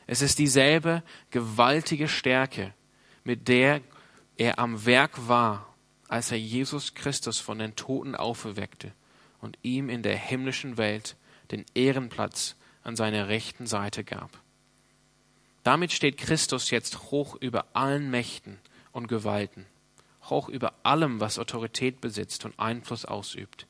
Es 0.06 0.22
ist 0.22 0.38
dieselbe 0.38 1.02
gewaltige 1.32 2.06
Stärke, 2.06 2.72
mit 3.24 3.48
der 3.48 3.80
er 4.36 4.60
am 4.60 4.86
Werk 4.86 5.26
war, 5.26 5.74
als 6.06 6.30
er 6.30 6.38
Jesus 6.38 6.94
Christus 6.94 7.40
von 7.40 7.58
den 7.58 7.74
Toten 7.74 8.14
auferweckte 8.14 8.92
und 9.44 9.58
ihm 9.62 9.88
in 9.88 10.02
der 10.02 10.16
himmlischen 10.16 10.76
Welt 10.78 11.16
den 11.50 11.64
Ehrenplatz 11.74 12.56
an 12.82 12.96
seiner 12.96 13.28
rechten 13.28 13.66
Seite 13.66 14.02
gab. 14.02 14.30
Damit 15.62 15.92
steht 15.92 16.18
Christus 16.18 16.70
jetzt 16.70 17.10
hoch 17.10 17.36
über 17.40 17.66
allen 17.74 18.10
Mächten 18.10 18.58
und 18.92 19.06
Gewalten, 19.08 19.66
hoch 20.24 20.48
über 20.48 20.74
allem, 20.82 21.20
was 21.20 21.38
Autorität 21.38 22.00
besitzt 22.00 22.44
und 22.44 22.58
Einfluss 22.58 23.04
ausübt. 23.04 23.66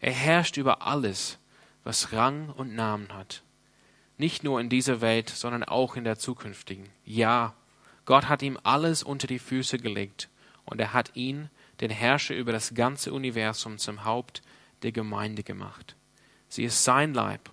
Er 0.00 0.12
herrscht 0.12 0.56
über 0.56 0.82
alles, 0.86 1.38
was 1.82 2.12
Rang 2.12 2.50
und 2.50 2.74
Namen 2.74 3.12
hat. 3.14 3.42
Nicht 4.16 4.44
nur 4.44 4.60
in 4.60 4.68
dieser 4.68 5.00
Welt, 5.00 5.28
sondern 5.28 5.64
auch 5.64 5.96
in 5.96 6.04
der 6.04 6.18
zukünftigen. 6.18 6.88
Ja, 7.04 7.54
Gott 8.04 8.28
hat 8.28 8.42
ihm 8.42 8.58
alles 8.62 9.02
unter 9.02 9.26
die 9.26 9.38
Füße 9.38 9.78
gelegt 9.78 10.28
und 10.64 10.80
er 10.80 10.92
hat 10.92 11.12
ihn, 11.14 11.50
den 11.80 11.90
Herrscher 11.90 12.34
über 12.34 12.52
das 12.52 12.74
ganze 12.74 13.12
Universum, 13.12 13.78
zum 13.78 14.04
Haupt 14.04 14.42
der 14.84 14.92
Gemeinde 14.92 15.42
gemacht. 15.42 15.96
Sie 16.48 16.64
ist 16.64 16.84
sein 16.84 17.14
Leib 17.14 17.50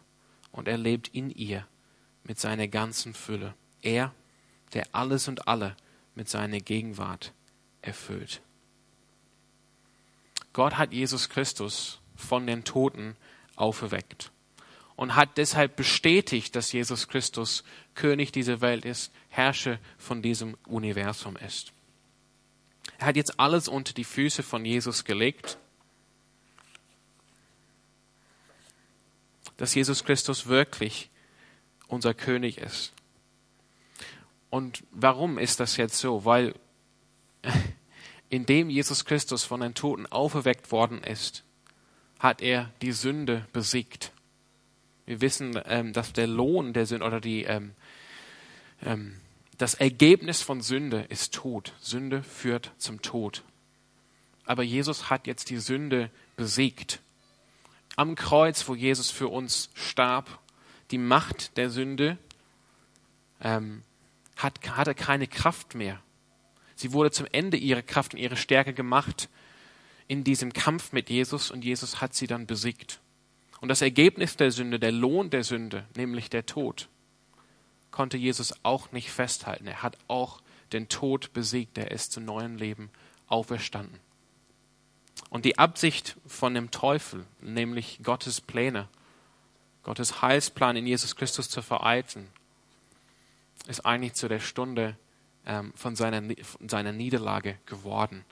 und 0.51 0.67
er 0.67 0.77
lebt 0.77 1.07
in 1.07 1.31
ihr 1.31 1.65
mit 2.23 2.39
seiner 2.39 2.67
ganzen 2.67 3.13
Fülle. 3.13 3.55
Er, 3.81 4.13
der 4.73 4.87
alles 4.91 5.27
und 5.27 5.47
alle 5.47 5.75
mit 6.13 6.29
seiner 6.29 6.59
Gegenwart 6.59 7.33
erfüllt. 7.81 8.41
Gott 10.53 10.77
hat 10.77 10.93
Jesus 10.93 11.29
Christus 11.29 11.99
von 12.15 12.45
den 12.45 12.63
Toten 12.63 13.15
auferweckt 13.55 14.31
und 14.95 15.15
hat 15.15 15.37
deshalb 15.37 15.77
bestätigt, 15.77 16.55
dass 16.55 16.71
Jesus 16.73 17.07
Christus 17.07 17.63
König 17.95 18.31
dieser 18.31 18.61
Welt 18.61 18.85
ist, 18.85 19.11
Herrscher 19.29 19.79
von 19.97 20.21
diesem 20.21 20.57
Universum 20.67 21.37
ist. 21.37 21.71
Er 22.97 23.07
hat 23.07 23.15
jetzt 23.15 23.39
alles 23.39 23.67
unter 23.67 23.93
die 23.93 24.03
Füße 24.03 24.43
von 24.43 24.65
Jesus 24.65 25.05
gelegt, 25.05 25.57
dass 29.61 29.75
Jesus 29.75 30.03
Christus 30.03 30.47
wirklich 30.47 31.11
unser 31.87 32.15
König 32.15 32.57
ist. 32.57 32.93
Und 34.49 34.83
warum 34.89 35.37
ist 35.37 35.59
das 35.59 35.77
jetzt 35.77 35.99
so? 35.99 36.25
Weil 36.25 36.55
indem 38.29 38.71
Jesus 38.71 39.05
Christus 39.05 39.43
von 39.43 39.59
den 39.59 39.75
Toten 39.75 40.07
auferweckt 40.07 40.71
worden 40.71 41.03
ist, 41.03 41.43
hat 42.17 42.41
er 42.41 42.73
die 42.81 42.91
Sünde 42.91 43.45
besiegt. 43.53 44.11
Wir 45.05 45.21
wissen, 45.21 45.61
ähm, 45.65 45.93
dass 45.93 46.11
der 46.11 46.25
Lohn 46.25 46.73
der 46.73 46.87
Sünde 46.87 47.05
oder 47.05 47.21
die, 47.21 47.43
ähm, 47.43 47.73
ähm, 48.81 49.17
das 49.59 49.75
Ergebnis 49.75 50.41
von 50.41 50.61
Sünde 50.61 51.05
ist 51.09 51.35
Tod. 51.35 51.75
Sünde 51.79 52.23
führt 52.23 52.71
zum 52.79 53.03
Tod. 53.03 53.43
Aber 54.43 54.63
Jesus 54.63 55.11
hat 55.11 55.27
jetzt 55.27 55.51
die 55.51 55.59
Sünde 55.59 56.09
besiegt. 56.35 56.99
Am 58.01 58.15
Kreuz, 58.15 58.67
wo 58.67 58.73
Jesus 58.73 59.11
für 59.11 59.27
uns 59.27 59.69
starb, 59.75 60.39
die 60.89 60.97
Macht 60.97 61.55
der 61.55 61.69
Sünde 61.69 62.17
ähm, 63.39 63.83
hat, 64.35 64.59
hatte 64.75 64.95
keine 64.95 65.27
Kraft 65.27 65.75
mehr. 65.75 66.01
Sie 66.75 66.93
wurde 66.93 67.11
zum 67.11 67.27
Ende 67.31 67.57
ihrer 67.57 67.83
Kraft 67.83 68.15
und 68.15 68.19
ihrer 68.19 68.37
Stärke 68.37 68.73
gemacht 68.73 69.29
in 70.07 70.23
diesem 70.23 70.51
Kampf 70.51 70.93
mit 70.93 71.11
Jesus 71.11 71.51
und 71.51 71.63
Jesus 71.63 72.01
hat 72.01 72.15
sie 72.15 72.25
dann 72.25 72.47
besiegt. 72.47 73.01
Und 73.59 73.69
das 73.69 73.83
Ergebnis 73.83 74.35
der 74.35 74.49
Sünde, 74.49 74.79
der 74.79 74.91
Lohn 74.91 75.29
der 75.29 75.43
Sünde, 75.43 75.85
nämlich 75.95 76.27
der 76.31 76.47
Tod, 76.47 76.89
konnte 77.91 78.17
Jesus 78.17 78.51
auch 78.63 78.91
nicht 78.91 79.11
festhalten. 79.11 79.67
Er 79.67 79.83
hat 79.83 79.99
auch 80.07 80.41
den 80.73 80.89
Tod 80.89 81.33
besiegt. 81.33 81.77
Er 81.77 81.91
ist 81.91 82.13
zum 82.13 82.25
neuen 82.25 82.57
Leben 82.57 82.89
auferstanden. 83.27 83.99
Und 85.29 85.45
die 85.45 85.57
Absicht 85.57 86.17
von 86.25 86.53
dem 86.53 86.71
Teufel, 86.71 87.25
nämlich 87.41 87.99
Gottes 88.03 88.41
Pläne, 88.41 88.87
Gottes 89.83 90.21
Heilsplan 90.21 90.75
in 90.75 90.85
Jesus 90.85 91.15
Christus 91.15 91.49
zu 91.49 91.61
vereiteln, 91.61 92.27
ist 93.67 93.85
eigentlich 93.85 94.13
zu 94.13 94.27
der 94.27 94.39
Stunde 94.39 94.97
ähm, 95.45 95.73
von, 95.75 95.95
seiner, 95.95 96.21
von 96.43 96.69
seiner 96.69 96.91
Niederlage 96.91 97.57
geworden. 97.65 98.25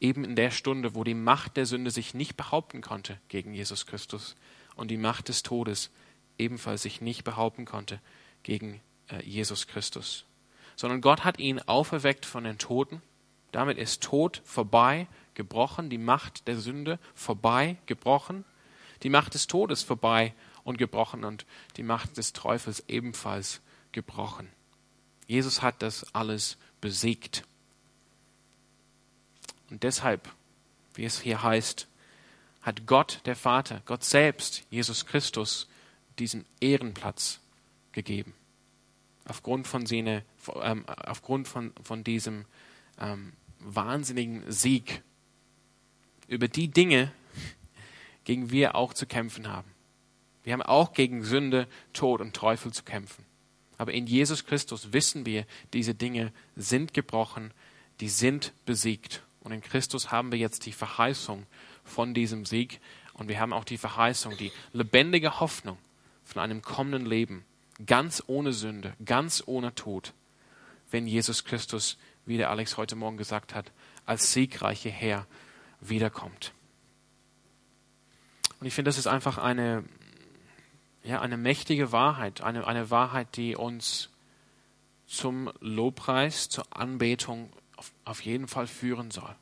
Eben 0.00 0.24
in 0.24 0.36
der 0.36 0.50
Stunde, 0.50 0.94
wo 0.94 1.04
die 1.04 1.14
Macht 1.14 1.56
der 1.56 1.66
Sünde 1.66 1.90
sich 1.90 2.14
nicht 2.14 2.36
behaupten 2.36 2.80
konnte 2.80 3.18
gegen 3.28 3.52
Jesus 3.52 3.86
Christus 3.86 4.36
und 4.76 4.90
die 4.90 4.96
Macht 4.96 5.28
des 5.28 5.42
Todes 5.42 5.90
ebenfalls 6.38 6.82
sich 6.82 7.00
nicht 7.00 7.24
behaupten 7.24 7.64
konnte 7.64 8.00
gegen 8.42 8.80
äh, 9.08 9.22
Jesus 9.24 9.66
Christus. 9.66 10.24
Sondern 10.76 11.00
Gott 11.00 11.24
hat 11.24 11.38
ihn 11.40 11.60
auferweckt 11.60 12.24
von 12.24 12.44
den 12.44 12.58
Toten. 12.58 13.02
Damit 13.50 13.78
ist 13.78 14.02
Tod 14.02 14.40
vorbei, 14.44 15.08
gebrochen, 15.38 15.88
die 15.88 15.98
Macht 15.98 16.48
der 16.48 16.58
Sünde 16.58 16.98
vorbei, 17.14 17.76
gebrochen, 17.86 18.44
die 19.04 19.08
Macht 19.08 19.34
des 19.34 19.46
Todes 19.46 19.84
vorbei 19.84 20.34
und 20.64 20.78
gebrochen 20.78 21.24
und 21.24 21.46
die 21.76 21.84
Macht 21.84 22.16
des 22.16 22.32
Teufels 22.32 22.82
ebenfalls 22.88 23.60
gebrochen. 23.92 24.48
Jesus 25.28 25.62
hat 25.62 25.80
das 25.80 26.12
alles 26.12 26.58
besiegt. 26.80 27.44
Und 29.70 29.84
deshalb, 29.84 30.28
wie 30.94 31.04
es 31.04 31.20
hier 31.20 31.40
heißt, 31.40 31.86
hat 32.62 32.86
Gott, 32.86 33.20
der 33.24 33.36
Vater, 33.36 33.80
Gott 33.86 34.02
selbst, 34.02 34.64
Jesus 34.70 35.06
Christus, 35.06 35.68
diesen 36.18 36.46
Ehrenplatz 36.58 37.38
gegeben. 37.92 38.34
Aufgrund 39.24 39.68
von, 39.68 39.86
seine, 39.86 40.24
ähm, 40.60 40.84
aufgrund 40.88 41.46
von, 41.46 41.72
von 41.80 42.02
diesem 42.02 42.44
ähm, 42.98 43.34
wahnsinnigen 43.60 44.50
Sieg 44.50 45.02
über 46.28 46.48
die 46.48 46.68
Dinge, 46.68 47.10
gegen 48.24 48.50
wir 48.50 48.74
auch 48.74 48.92
zu 48.92 49.06
kämpfen 49.06 49.48
haben. 49.48 49.70
Wir 50.44 50.52
haben 50.52 50.62
auch 50.62 50.92
gegen 50.92 51.24
Sünde, 51.24 51.66
Tod 51.92 52.20
und 52.20 52.34
Teufel 52.34 52.72
zu 52.72 52.84
kämpfen. 52.84 53.24
Aber 53.78 53.92
in 53.92 54.06
Jesus 54.06 54.44
Christus 54.44 54.92
wissen 54.92 55.24
wir, 55.24 55.46
diese 55.72 55.94
Dinge 55.94 56.32
sind 56.56 56.94
gebrochen, 56.94 57.52
die 58.00 58.08
sind 58.08 58.52
besiegt. 58.66 59.22
Und 59.40 59.52
in 59.52 59.62
Christus 59.62 60.10
haben 60.10 60.32
wir 60.32 60.38
jetzt 60.38 60.66
die 60.66 60.72
Verheißung 60.72 61.46
von 61.84 62.12
diesem 62.12 62.44
Sieg. 62.44 62.80
Und 63.14 63.28
wir 63.28 63.40
haben 63.40 63.52
auch 63.52 63.64
die 63.64 63.78
Verheißung, 63.78 64.36
die 64.36 64.52
lebendige 64.72 65.40
Hoffnung 65.40 65.78
von 66.24 66.42
einem 66.42 66.60
kommenden 66.60 67.06
Leben, 67.06 67.44
ganz 67.86 68.22
ohne 68.26 68.52
Sünde, 68.52 68.94
ganz 69.04 69.42
ohne 69.46 69.74
Tod, 69.74 70.12
wenn 70.90 71.06
Jesus 71.06 71.44
Christus, 71.44 71.96
wie 72.26 72.36
der 72.36 72.50
Alex 72.50 72.76
heute 72.76 72.96
Morgen 72.96 73.16
gesagt 73.16 73.54
hat, 73.54 73.72
als 74.04 74.32
siegreiche 74.32 74.90
Herr 74.90 75.26
wiederkommt. 75.80 76.52
Und 78.60 78.66
ich 78.66 78.74
finde, 78.74 78.88
das 78.88 78.98
ist 78.98 79.06
einfach 79.06 79.38
eine, 79.38 79.84
ja, 81.04 81.20
eine 81.20 81.36
mächtige 81.36 81.92
Wahrheit, 81.92 82.40
eine, 82.40 82.66
eine 82.66 82.90
Wahrheit, 82.90 83.36
die 83.36 83.56
uns 83.56 84.10
zum 85.06 85.50
Lobpreis, 85.60 86.48
zur 86.48 86.64
Anbetung 86.76 87.52
auf, 87.76 87.92
auf 88.04 88.20
jeden 88.20 88.48
Fall 88.48 88.66
führen 88.66 89.10
soll. 89.10 89.34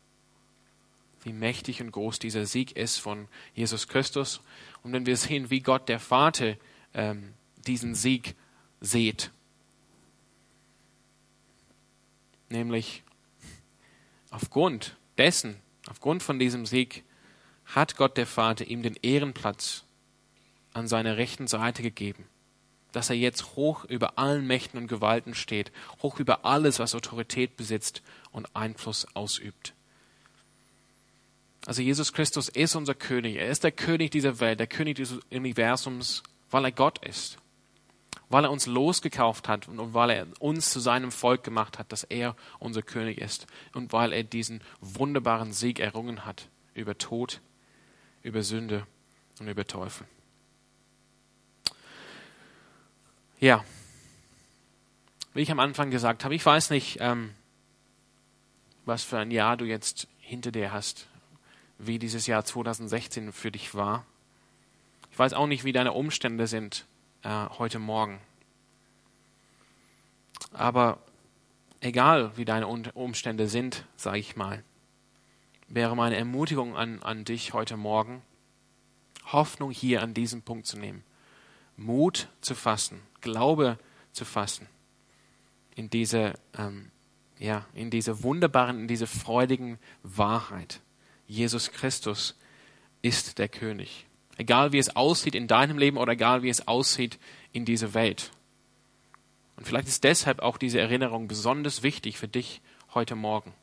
Wie 1.22 1.32
mächtig 1.32 1.80
und 1.80 1.90
groß 1.90 2.18
dieser 2.18 2.46
Sieg 2.46 2.76
ist 2.76 2.98
von 2.98 3.26
Jesus 3.54 3.88
Christus. 3.88 4.42
Und 4.82 4.92
wenn 4.92 5.06
wir 5.06 5.16
sehen, 5.16 5.50
wie 5.50 5.60
Gott 5.60 5.88
der 5.88 5.98
Vater 5.98 6.56
ähm, 6.94 7.34
diesen 7.66 7.96
Sieg 7.96 8.36
seht, 8.80 9.32
nämlich 12.48 13.02
aufgrund 14.30 14.96
dessen, 15.18 15.60
aufgrund 15.88 16.22
von 16.22 16.38
diesem 16.38 16.66
Sieg, 16.66 17.04
hat 17.64 17.96
Gott 17.96 18.16
der 18.16 18.26
Vater 18.26 18.66
ihm 18.66 18.82
den 18.82 18.96
Ehrenplatz 19.02 19.84
an 20.72 20.86
seiner 20.86 21.16
rechten 21.16 21.46
Seite 21.46 21.82
gegeben, 21.82 22.26
dass 22.92 23.10
er 23.10 23.16
jetzt 23.16 23.56
hoch 23.56 23.84
über 23.84 24.18
allen 24.18 24.46
Mächten 24.46 24.78
und 24.78 24.86
Gewalten 24.86 25.34
steht, 25.34 25.72
hoch 26.02 26.20
über 26.20 26.44
alles, 26.44 26.78
was 26.78 26.94
Autorität 26.94 27.56
besitzt 27.56 28.02
und 28.30 28.54
Einfluss 28.54 29.06
ausübt. 29.14 29.74
Also 31.66 31.82
Jesus 31.82 32.12
Christus 32.12 32.48
ist 32.48 32.76
unser 32.76 32.94
König. 32.94 33.36
Er 33.36 33.48
ist 33.48 33.64
der 33.64 33.72
König 33.72 34.12
dieser 34.12 34.38
Welt, 34.38 34.60
der 34.60 34.68
König 34.68 34.96
des 34.96 35.18
Universums, 35.30 36.22
weil 36.50 36.64
er 36.64 36.72
Gott 36.72 37.04
ist. 37.04 37.38
Weil 38.28 38.44
er 38.44 38.50
uns 38.50 38.66
losgekauft 38.66 39.48
hat 39.48 39.68
und 39.68 39.94
weil 39.94 40.10
er 40.10 40.26
uns 40.40 40.70
zu 40.70 40.80
seinem 40.80 41.12
Volk 41.12 41.44
gemacht 41.44 41.78
hat, 41.78 41.92
dass 41.92 42.02
er 42.02 42.34
unser 42.58 42.82
König 42.82 43.18
ist. 43.18 43.46
Und 43.72 43.92
weil 43.92 44.12
er 44.12 44.24
diesen 44.24 44.62
wunderbaren 44.80 45.52
Sieg 45.52 45.78
errungen 45.78 46.24
hat 46.24 46.48
über 46.74 46.98
Tod, 46.98 47.40
über 48.22 48.42
Sünde 48.42 48.86
und 49.38 49.48
über 49.48 49.64
Teufel. 49.66 50.06
Ja, 53.38 53.64
wie 55.34 55.42
ich 55.42 55.50
am 55.50 55.60
Anfang 55.60 55.90
gesagt 55.90 56.24
habe, 56.24 56.34
ich 56.34 56.44
weiß 56.44 56.70
nicht, 56.70 56.98
ähm, 57.00 57.34
was 58.86 59.04
für 59.04 59.18
ein 59.18 59.30
Jahr 59.30 59.56
du 59.56 59.66
jetzt 59.66 60.08
hinter 60.18 60.50
dir 60.50 60.72
hast, 60.72 61.06
wie 61.78 61.98
dieses 61.98 62.26
Jahr 62.26 62.44
2016 62.44 63.32
für 63.32 63.50
dich 63.50 63.74
war. 63.74 64.06
Ich 65.12 65.18
weiß 65.18 65.34
auch 65.34 65.46
nicht, 65.46 65.64
wie 65.64 65.72
deine 65.72 65.92
Umstände 65.92 66.46
sind 66.46 66.86
äh, 67.26 67.48
heute 67.58 67.78
Morgen. 67.80 68.20
Aber 70.52 70.98
egal, 71.80 72.36
wie 72.36 72.44
deine 72.44 72.66
Umstände 72.66 73.48
sind, 73.48 73.84
sage 73.96 74.18
ich 74.18 74.36
mal, 74.36 74.62
wäre 75.68 75.96
meine 75.96 76.16
Ermutigung 76.16 76.76
an, 76.76 77.02
an 77.02 77.24
dich 77.24 77.52
heute 77.52 77.76
Morgen, 77.76 78.22
Hoffnung 79.32 79.72
hier 79.72 80.02
an 80.02 80.14
diesem 80.14 80.42
Punkt 80.42 80.66
zu 80.66 80.78
nehmen, 80.78 81.02
Mut 81.76 82.28
zu 82.40 82.54
fassen, 82.54 83.02
Glaube 83.20 83.78
zu 84.12 84.24
fassen 84.24 84.68
in 85.74 85.90
diese, 85.90 86.34
ähm, 86.56 86.92
ja, 87.38 87.66
in 87.74 87.90
diese 87.90 88.22
wunderbaren, 88.22 88.80
in 88.80 88.88
diese 88.88 89.08
freudigen 89.08 89.78
Wahrheit. 90.04 90.80
Jesus 91.26 91.72
Christus 91.72 92.36
ist 93.02 93.38
der 93.38 93.48
König. 93.48 94.06
Egal 94.36 94.72
wie 94.72 94.78
es 94.78 94.94
aussieht 94.94 95.34
in 95.34 95.46
deinem 95.46 95.78
Leben 95.78 95.96
oder 95.96 96.12
egal 96.12 96.42
wie 96.42 96.48
es 96.48 96.68
aussieht 96.68 97.18
in 97.52 97.64
dieser 97.64 97.94
Welt. 97.94 98.30
Und 99.56 99.66
vielleicht 99.66 99.88
ist 99.88 100.04
deshalb 100.04 100.40
auch 100.40 100.58
diese 100.58 100.78
Erinnerung 100.78 101.28
besonders 101.28 101.82
wichtig 101.82 102.18
für 102.18 102.28
dich 102.28 102.60
heute 102.92 103.14
Morgen. 103.14 103.54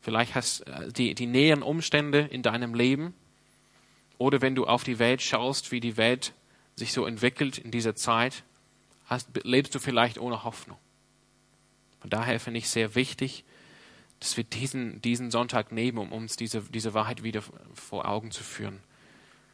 Vielleicht 0.00 0.34
hast 0.34 0.62
äh, 0.62 0.92
die, 0.92 1.14
die 1.14 1.26
näheren 1.26 1.62
Umstände 1.62 2.20
in 2.20 2.42
deinem 2.42 2.74
Leben 2.74 3.14
oder 4.18 4.40
wenn 4.40 4.54
du 4.54 4.66
auf 4.66 4.84
die 4.84 4.98
Welt 4.98 5.22
schaust, 5.22 5.70
wie 5.70 5.80
die 5.80 5.96
Welt 5.96 6.34
sich 6.74 6.92
so 6.92 7.06
entwickelt 7.06 7.58
in 7.58 7.70
dieser 7.70 7.94
Zeit, 7.94 8.42
hast, 9.06 9.28
lebst 9.44 9.74
du 9.74 9.78
vielleicht 9.78 10.18
ohne 10.18 10.42
Hoffnung. 10.42 10.78
Von 12.00 12.10
daher 12.10 12.40
finde 12.40 12.58
ich 12.58 12.68
sehr 12.68 12.96
wichtig, 12.96 13.44
dass 14.18 14.36
wir 14.36 14.44
diesen, 14.44 15.00
diesen 15.02 15.30
Sonntag 15.30 15.70
nehmen, 15.70 15.98
um 15.98 16.12
uns 16.12 16.36
diese, 16.36 16.62
diese 16.62 16.94
Wahrheit 16.94 17.22
wieder 17.22 17.42
vor 17.74 18.08
Augen 18.08 18.30
zu 18.30 18.42
führen, 18.42 18.80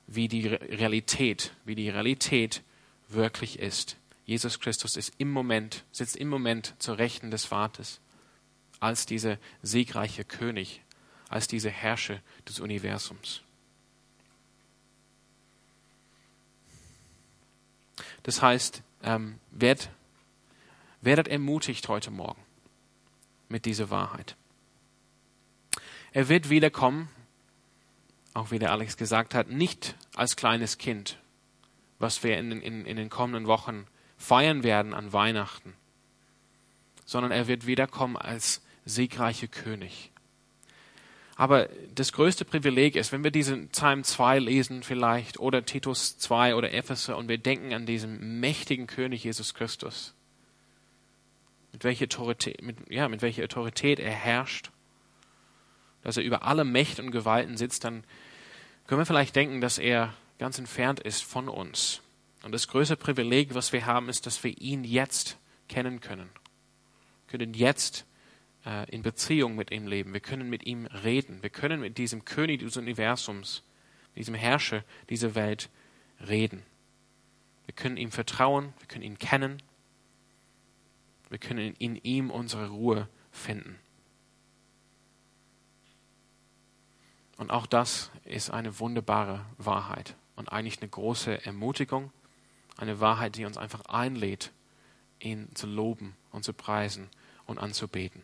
wie 0.09 0.27
die 0.27 0.49
Realität, 0.49 1.53
wie 1.64 1.75
die 1.75 1.90
Realität 1.90 2.62
wirklich 3.09 3.59
ist. 3.59 3.97
Jesus 4.25 4.59
Christus 4.59 4.97
ist 4.97 5.12
im 5.18 5.31
Moment, 5.31 5.85
sitzt 5.92 6.16
im 6.16 6.29
Moment 6.29 6.75
zur 6.79 6.99
Rechten 6.99 7.31
des 7.31 7.44
Vaters 7.44 8.01
als 8.81 9.07
dieser 9.07 9.38
siegreiche 9.62 10.25
König, 10.25 10.83
als 11.29 11.47
dieser 11.47 11.71
Herrscher 11.71 12.21
des 12.49 12.59
Universums. 12.59 13.42
Das 18.23 18.42
heißt, 18.42 18.83
ähm, 19.03 19.38
werd, 19.51 19.90
werdet 21.01 21.29
ermutigt 21.29 21.88
heute 21.88 22.11
Morgen 22.11 22.42
mit 23.49 23.64
dieser 23.64 23.90
Wahrheit. 23.90 24.37
Er 26.12 26.29
wird 26.29 26.51
wiederkommen, 26.51 27.09
auch 28.35 28.51
wie 28.51 28.59
der 28.59 28.73
Alex 28.73 28.97
gesagt 28.97 29.35
hat, 29.35 29.49
nicht 29.49 29.97
als 30.14 30.37
kleines 30.37 30.79
Kind, 30.79 31.19
was 31.99 32.23
wir 32.23 32.38
in, 32.38 32.53
in, 32.62 32.85
in 32.85 32.97
den 32.97 33.11
kommenden 33.11 33.47
Wochen 33.47 33.87
feiern 34.17 34.62
werden 34.62 34.95
an 34.95 35.12
Weihnachten, 35.12 35.75
sondern 37.05 37.33
er 37.33 37.49
wird 37.49 37.67
wiederkommen 37.67 38.17
als 38.17 38.62
siegreiche 38.85 39.49
König. 39.49 40.11
Aber 41.37 41.69
das 41.95 42.12
größte 42.12 42.45
Privileg 42.45 42.97
ist, 42.97 43.12
wenn 43.12 43.23
wir 43.23 43.31
diesen 43.31 43.69
Psalm 43.69 44.03
2 44.03 44.41
lesen 44.41 44.83
vielleicht 44.83 45.38
oder 45.38 45.64
Titus 45.64 46.19
2 46.19 46.57
oder 46.57 46.73
Epheser 46.73 47.17
und 47.17 47.29
wir 47.29 47.38
denken 47.38 47.73
an 47.73 47.87
diesen 47.87 48.41
mächtigen 48.41 48.88
König 48.88 49.23
Jesus 49.23 49.55
Christus, 49.55 50.14
mit 51.71 51.85
welcher 51.85 52.07
Autorität, 52.07 52.61
mit, 52.61 52.77
ja, 52.91 53.09
mit 53.09 53.23
welcher 53.23 53.45
Autorität 53.45 54.01
er 54.01 54.11
herrscht, 54.11 54.73
dass 56.09 56.16
er 56.16 56.23
über 56.23 56.42
alle 56.44 56.64
Mächte 56.64 57.03
und 57.03 57.11
Gewalten 57.11 57.59
sitzt, 57.59 57.85
dann 57.85 58.03
können 58.87 59.03
wir 59.03 59.05
vielleicht 59.05 59.37
denken, 59.37 59.61
dass 59.61 59.77
er 59.77 60.14
ganz 60.38 60.59
entfernt 60.59 61.01
ist 61.01 61.23
von 61.23 61.51
uns. 61.51 62.01
Und 62.42 62.53
das 62.53 62.66
größte 62.66 62.97
Privileg, 62.97 63.55
was 63.55 63.75
wir 63.75 63.85
haben, 63.85 64.09
ist, 64.09 64.25
dass 64.25 64.42
wir 64.42 64.59
ihn 64.59 64.85
jetzt 64.85 65.37
kennen 65.68 66.01
können. 66.01 66.31
Wir 67.27 67.38
können 67.38 67.53
jetzt 67.53 68.07
äh, 68.64 68.90
in 68.90 69.03
Beziehung 69.03 69.55
mit 69.55 69.71
ihm 69.71 69.87
leben. 69.87 70.14
Wir 70.14 70.21
können 70.21 70.49
mit 70.49 70.64
ihm 70.64 70.87
reden. 70.87 71.42
Wir 71.42 71.51
können 71.51 71.83
mit 71.83 71.99
diesem 71.99 72.25
König 72.25 72.61
des 72.61 72.79
Universums, 72.79 73.62
diesem 74.16 74.35
Herrscher 74.35 74.85
dieser 75.11 75.35
Welt 75.35 75.68
reden. 76.27 76.62
Wir 77.66 77.75
können 77.75 77.99
ihm 77.99 78.12
vertrauen, 78.12 78.73
wir 78.79 78.88
können 78.88 79.05
ihn 79.05 79.18
kennen. 79.18 79.62
Wir 81.29 81.38
können 81.38 81.75
in 81.79 81.97
ihm 81.97 82.31
unsere 82.31 82.71
Ruhe 82.71 83.11
finden. 83.31 83.79
Und 87.38 87.51
auch 87.51 87.66
das 87.66 88.11
ist 88.24 88.51
eine 88.51 88.79
wunderbare 88.79 89.46
Wahrheit 89.57 90.14
und 90.37 90.53
eigentlich 90.53 90.81
eine 90.83 90.90
große 90.90 91.46
Ermutigung, 91.46 92.12
eine 92.77 93.01
Wahrheit, 93.01 93.37
die 93.37 93.46
uns 93.46 93.57
einfach 93.57 93.87
einlädt, 93.87 94.53
ihn 95.18 95.48
zu 95.55 95.66
loben 95.66 96.14
und 96.31 96.44
zu 96.44 96.53
preisen 96.53 97.09
und 97.46 97.59
anzubeten 97.59 98.22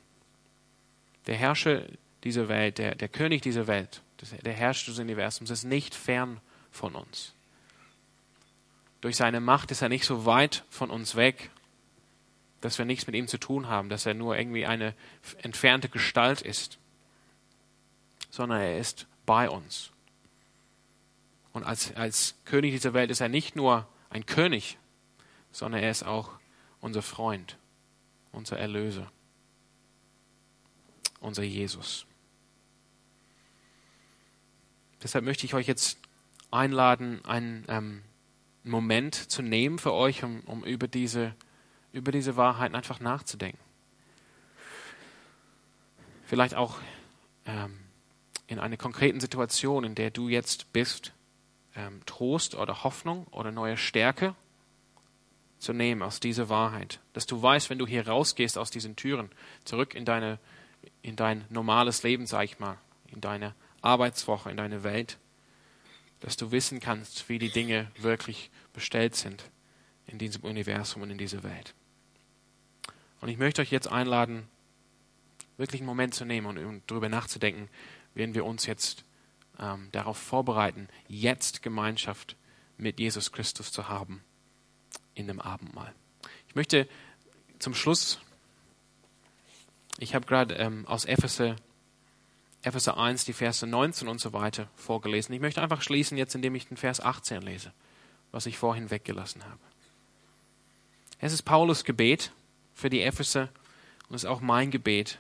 der 1.27 1.37
Herrscher 1.37 1.83
dieser 2.23 2.49
Welt, 2.49 2.79
der, 2.79 2.95
der 2.95 3.09
König 3.09 3.43
dieser 3.43 3.67
Welt, 3.67 4.03
der 4.45 4.53
Herrscher 4.53 4.91
des 4.91 4.99
Universums 4.99 5.51
ist 5.51 5.65
nicht 5.65 5.95
fern 5.95 6.41
von 6.71 6.95
uns. 6.95 7.35
Durch 9.01 9.17
seine 9.17 9.41
Macht 9.41 9.71
ist 9.71 9.83
er 9.83 9.89
nicht 9.89 10.07
so 10.07 10.25
weit 10.25 10.65
von 10.71 10.91
uns 10.91 11.15
weg, 11.15 11.51
dass 12.63 12.79
wir 12.79 12.87
nichts 12.87 13.07
mit 13.07 13.15
ihm 13.15 13.29
zu 13.29 13.37
tun 13.37 13.69
haben, 13.69 13.91
dass 13.91 14.07
er 14.07 14.15
nur 14.15 14.39
irgendwie 14.39 14.65
eine 14.65 14.95
entfernte 15.43 15.91
Gestalt 15.91 16.41
ist, 16.41 16.79
sondern 18.35 18.61
er 18.61 18.79
ist 18.79 19.07
bei 19.27 19.49
uns. 19.49 19.93
Und 21.53 21.63
als, 21.63 21.95
als 21.95 22.35
König 22.45 22.73
dieser 22.73 22.93
Welt 22.93 23.13
ist 23.13 23.21
er 23.21 23.29
nicht 23.29 23.55
nur 23.55 23.87
ein 24.11 24.27
König, 24.27 24.77
sondern 25.53 25.85
er 25.85 25.91
ist 25.93 26.03
auch 26.03 26.31
unser 26.81 27.01
Freund, 27.01 27.59
unser 28.33 28.59
Erlöser, 28.59 29.13
unser 31.21 31.45
Jesus. 31.45 32.07
Deshalb 35.01 35.25
möchte 35.25 35.47
ich 35.47 35.55
euch 35.55 35.69
jetzt 35.69 35.99
einladen, 36.51 37.25
einen 37.25 37.65
ähm, 37.69 38.03
Moment 38.65 39.15
zu 39.15 39.43
nehmen 39.43 39.79
für 39.79 39.93
euch, 39.93 40.25
um, 40.25 40.41
um 40.41 40.65
über, 40.65 40.89
diese, 40.89 41.37
über 41.93 42.11
diese 42.11 42.37
Wahrheiten 42.37 42.75
einfach 42.75 42.99
nachzudenken. 42.99 43.61
Vielleicht 46.27 46.57
auch 46.57 46.81
ähm, 47.47 47.79
in 48.47 48.59
einer 48.59 48.77
konkreten 48.77 49.21
Situation, 49.21 49.85
in 49.85 49.95
der 49.95 50.11
du 50.11 50.29
jetzt 50.29 50.73
bist, 50.73 51.13
ähm, 51.75 52.01
Trost 52.07 52.55
oder 52.55 52.85
Hoffnung 52.85 53.27
oder 53.29 53.51
neue 53.51 53.77
Stärke 53.77 54.35
zu 55.59 55.73
nehmen 55.73 56.03
aus 56.03 56.21
dieser 56.21 56.49
Wahrheit. 56.49 57.01
Dass 57.13 57.27
du 57.27 57.41
weißt, 57.41 57.71
wenn 57.71 57.79
du 57.79 57.87
hier 57.87 58.07
rausgehst 58.07 58.59
aus 58.59 58.71
diesen 58.71 58.97
Türen, 58.97 59.31
zurück 59.65 59.95
in, 59.95 60.05
deine, 60.05 60.39
in 61.03 61.17
dein 61.17 61.45
normales 61.49 62.03
Leben, 62.03 62.27
sag 62.27 62.45
ich 62.45 62.59
mal, 62.59 62.79
in 63.09 63.21
deine 63.21 63.55
Arbeitswoche, 63.81 64.51
in 64.51 64.57
deine 64.57 64.85
Welt, 64.85 65.19
dass 66.21 66.37
du 66.37 66.53
wissen 66.53 66.81
kannst, 66.81 67.29
wie 67.29 67.39
die 67.39 67.51
Dinge 67.51 67.91
wirklich 67.99 68.51
bestellt 68.73 69.15
sind 69.15 69.51
in 70.07 70.19
diesem 70.19 70.43
Universum 70.43 71.03
und 71.03 71.11
in 71.11 71.19
dieser 71.19 71.43
Welt. 71.43 71.75
Und 73.21 73.29
ich 73.29 73.39
möchte 73.39 73.63
euch 73.63 73.71
jetzt 73.71 73.91
einladen, 73.91 74.49
wirklich 75.57 75.81
einen 75.81 75.87
Moment 75.87 76.15
zu 76.15 76.25
nehmen 76.25 76.47
und, 76.47 76.59
und 76.59 76.83
darüber 76.87 77.09
nachzudenken, 77.09 77.69
werden 78.15 78.35
wir 78.35 78.45
uns 78.45 78.67
jetzt 78.67 79.05
ähm, 79.59 79.89
darauf 79.93 80.17
vorbereiten, 80.17 80.89
jetzt 81.09 81.63
Gemeinschaft 81.63 82.37
mit 82.77 82.99
Jesus 82.99 83.33
Christus 83.33 83.73
zu 83.73 83.89
haben 83.89 84.23
in 85.15 85.27
dem 85.27 85.41
Abendmahl. 85.41 85.93
Ich 86.49 86.55
möchte 86.55 86.89
zum 87.59 87.75
Schluss, 87.75 88.21
ich 89.99 90.15
habe 90.15 90.27
gerade 90.27 90.55
ähm, 90.55 90.87
aus 90.87 91.05
Epheser, 91.05 91.57
Epheser 92.63 92.97
1 92.97 93.25
die 93.25 93.33
Verse 93.33 93.67
19 93.67 94.09
und 94.09 94.21
so 94.21 94.33
weiter 94.33 94.69
vorgelesen. 94.75 95.35
Ich 95.35 95.41
möchte 95.41 95.63
einfach 95.63 95.83
schließen 95.83 96.17
jetzt, 96.19 96.35
indem 96.35 96.55
ich 96.55 96.67
den 96.67 96.77
Vers 96.77 97.01
18 97.01 97.43
lese, 97.43 97.73
was 98.33 98.47
ich 98.47 98.59
vorhin 98.59 98.91
weggelassen 98.91 99.45
habe. 99.45 99.61
Es 101.19 101.33
ist 101.33 101.43
Paulus 101.43 101.85
Gebet 101.85 102.33
für 102.75 102.91
die 102.91 103.03
Epheser 103.03 103.49
und 104.09 104.17
es 104.17 104.25
ist 104.25 104.31
auch 104.31 104.41
mein 104.41 104.71
Gebet 104.71 105.19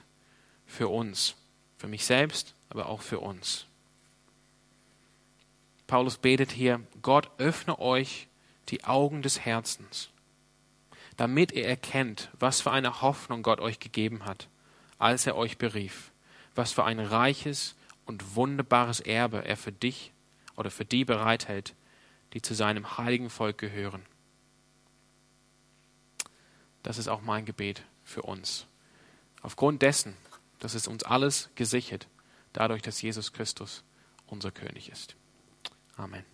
für 0.66 0.88
uns, 0.88 1.36
für 1.84 1.90
mich 1.90 2.06
selbst, 2.06 2.54
aber 2.70 2.86
auch 2.86 3.02
für 3.02 3.20
uns. 3.20 3.66
Paulus 5.86 6.16
betet 6.16 6.50
hier, 6.50 6.80
Gott 7.02 7.30
öffne 7.36 7.78
euch 7.78 8.26
die 8.70 8.84
Augen 8.84 9.20
des 9.20 9.40
Herzens, 9.40 10.08
damit 11.18 11.52
ihr 11.52 11.68
erkennt, 11.68 12.30
was 12.38 12.62
für 12.62 12.70
eine 12.70 13.02
Hoffnung 13.02 13.42
Gott 13.42 13.60
euch 13.60 13.80
gegeben 13.80 14.24
hat, 14.24 14.48
als 14.98 15.26
er 15.26 15.36
euch 15.36 15.58
berief, 15.58 16.10
was 16.54 16.72
für 16.72 16.84
ein 16.84 17.00
reiches 17.00 17.74
und 18.06 18.34
wunderbares 18.34 19.00
Erbe 19.00 19.44
er 19.44 19.58
für 19.58 19.72
dich 19.72 20.14
oder 20.56 20.70
für 20.70 20.86
die 20.86 21.04
bereithält, 21.04 21.74
die 22.32 22.40
zu 22.40 22.54
seinem 22.54 22.96
heiligen 22.96 23.28
Volk 23.28 23.58
gehören. 23.58 24.06
Das 26.82 26.96
ist 26.96 27.08
auch 27.08 27.20
mein 27.20 27.44
Gebet 27.44 27.82
für 28.04 28.22
uns. 28.22 28.64
Aufgrund 29.42 29.82
dessen, 29.82 30.16
dass 30.58 30.74
es 30.74 30.86
uns 30.86 31.04
alles 31.04 31.50
gesichert, 31.54 32.08
dadurch, 32.52 32.82
dass 32.82 33.02
Jesus 33.02 33.32
Christus 33.32 33.84
unser 34.26 34.50
König 34.50 34.90
ist. 34.90 35.16
Amen. 35.96 36.24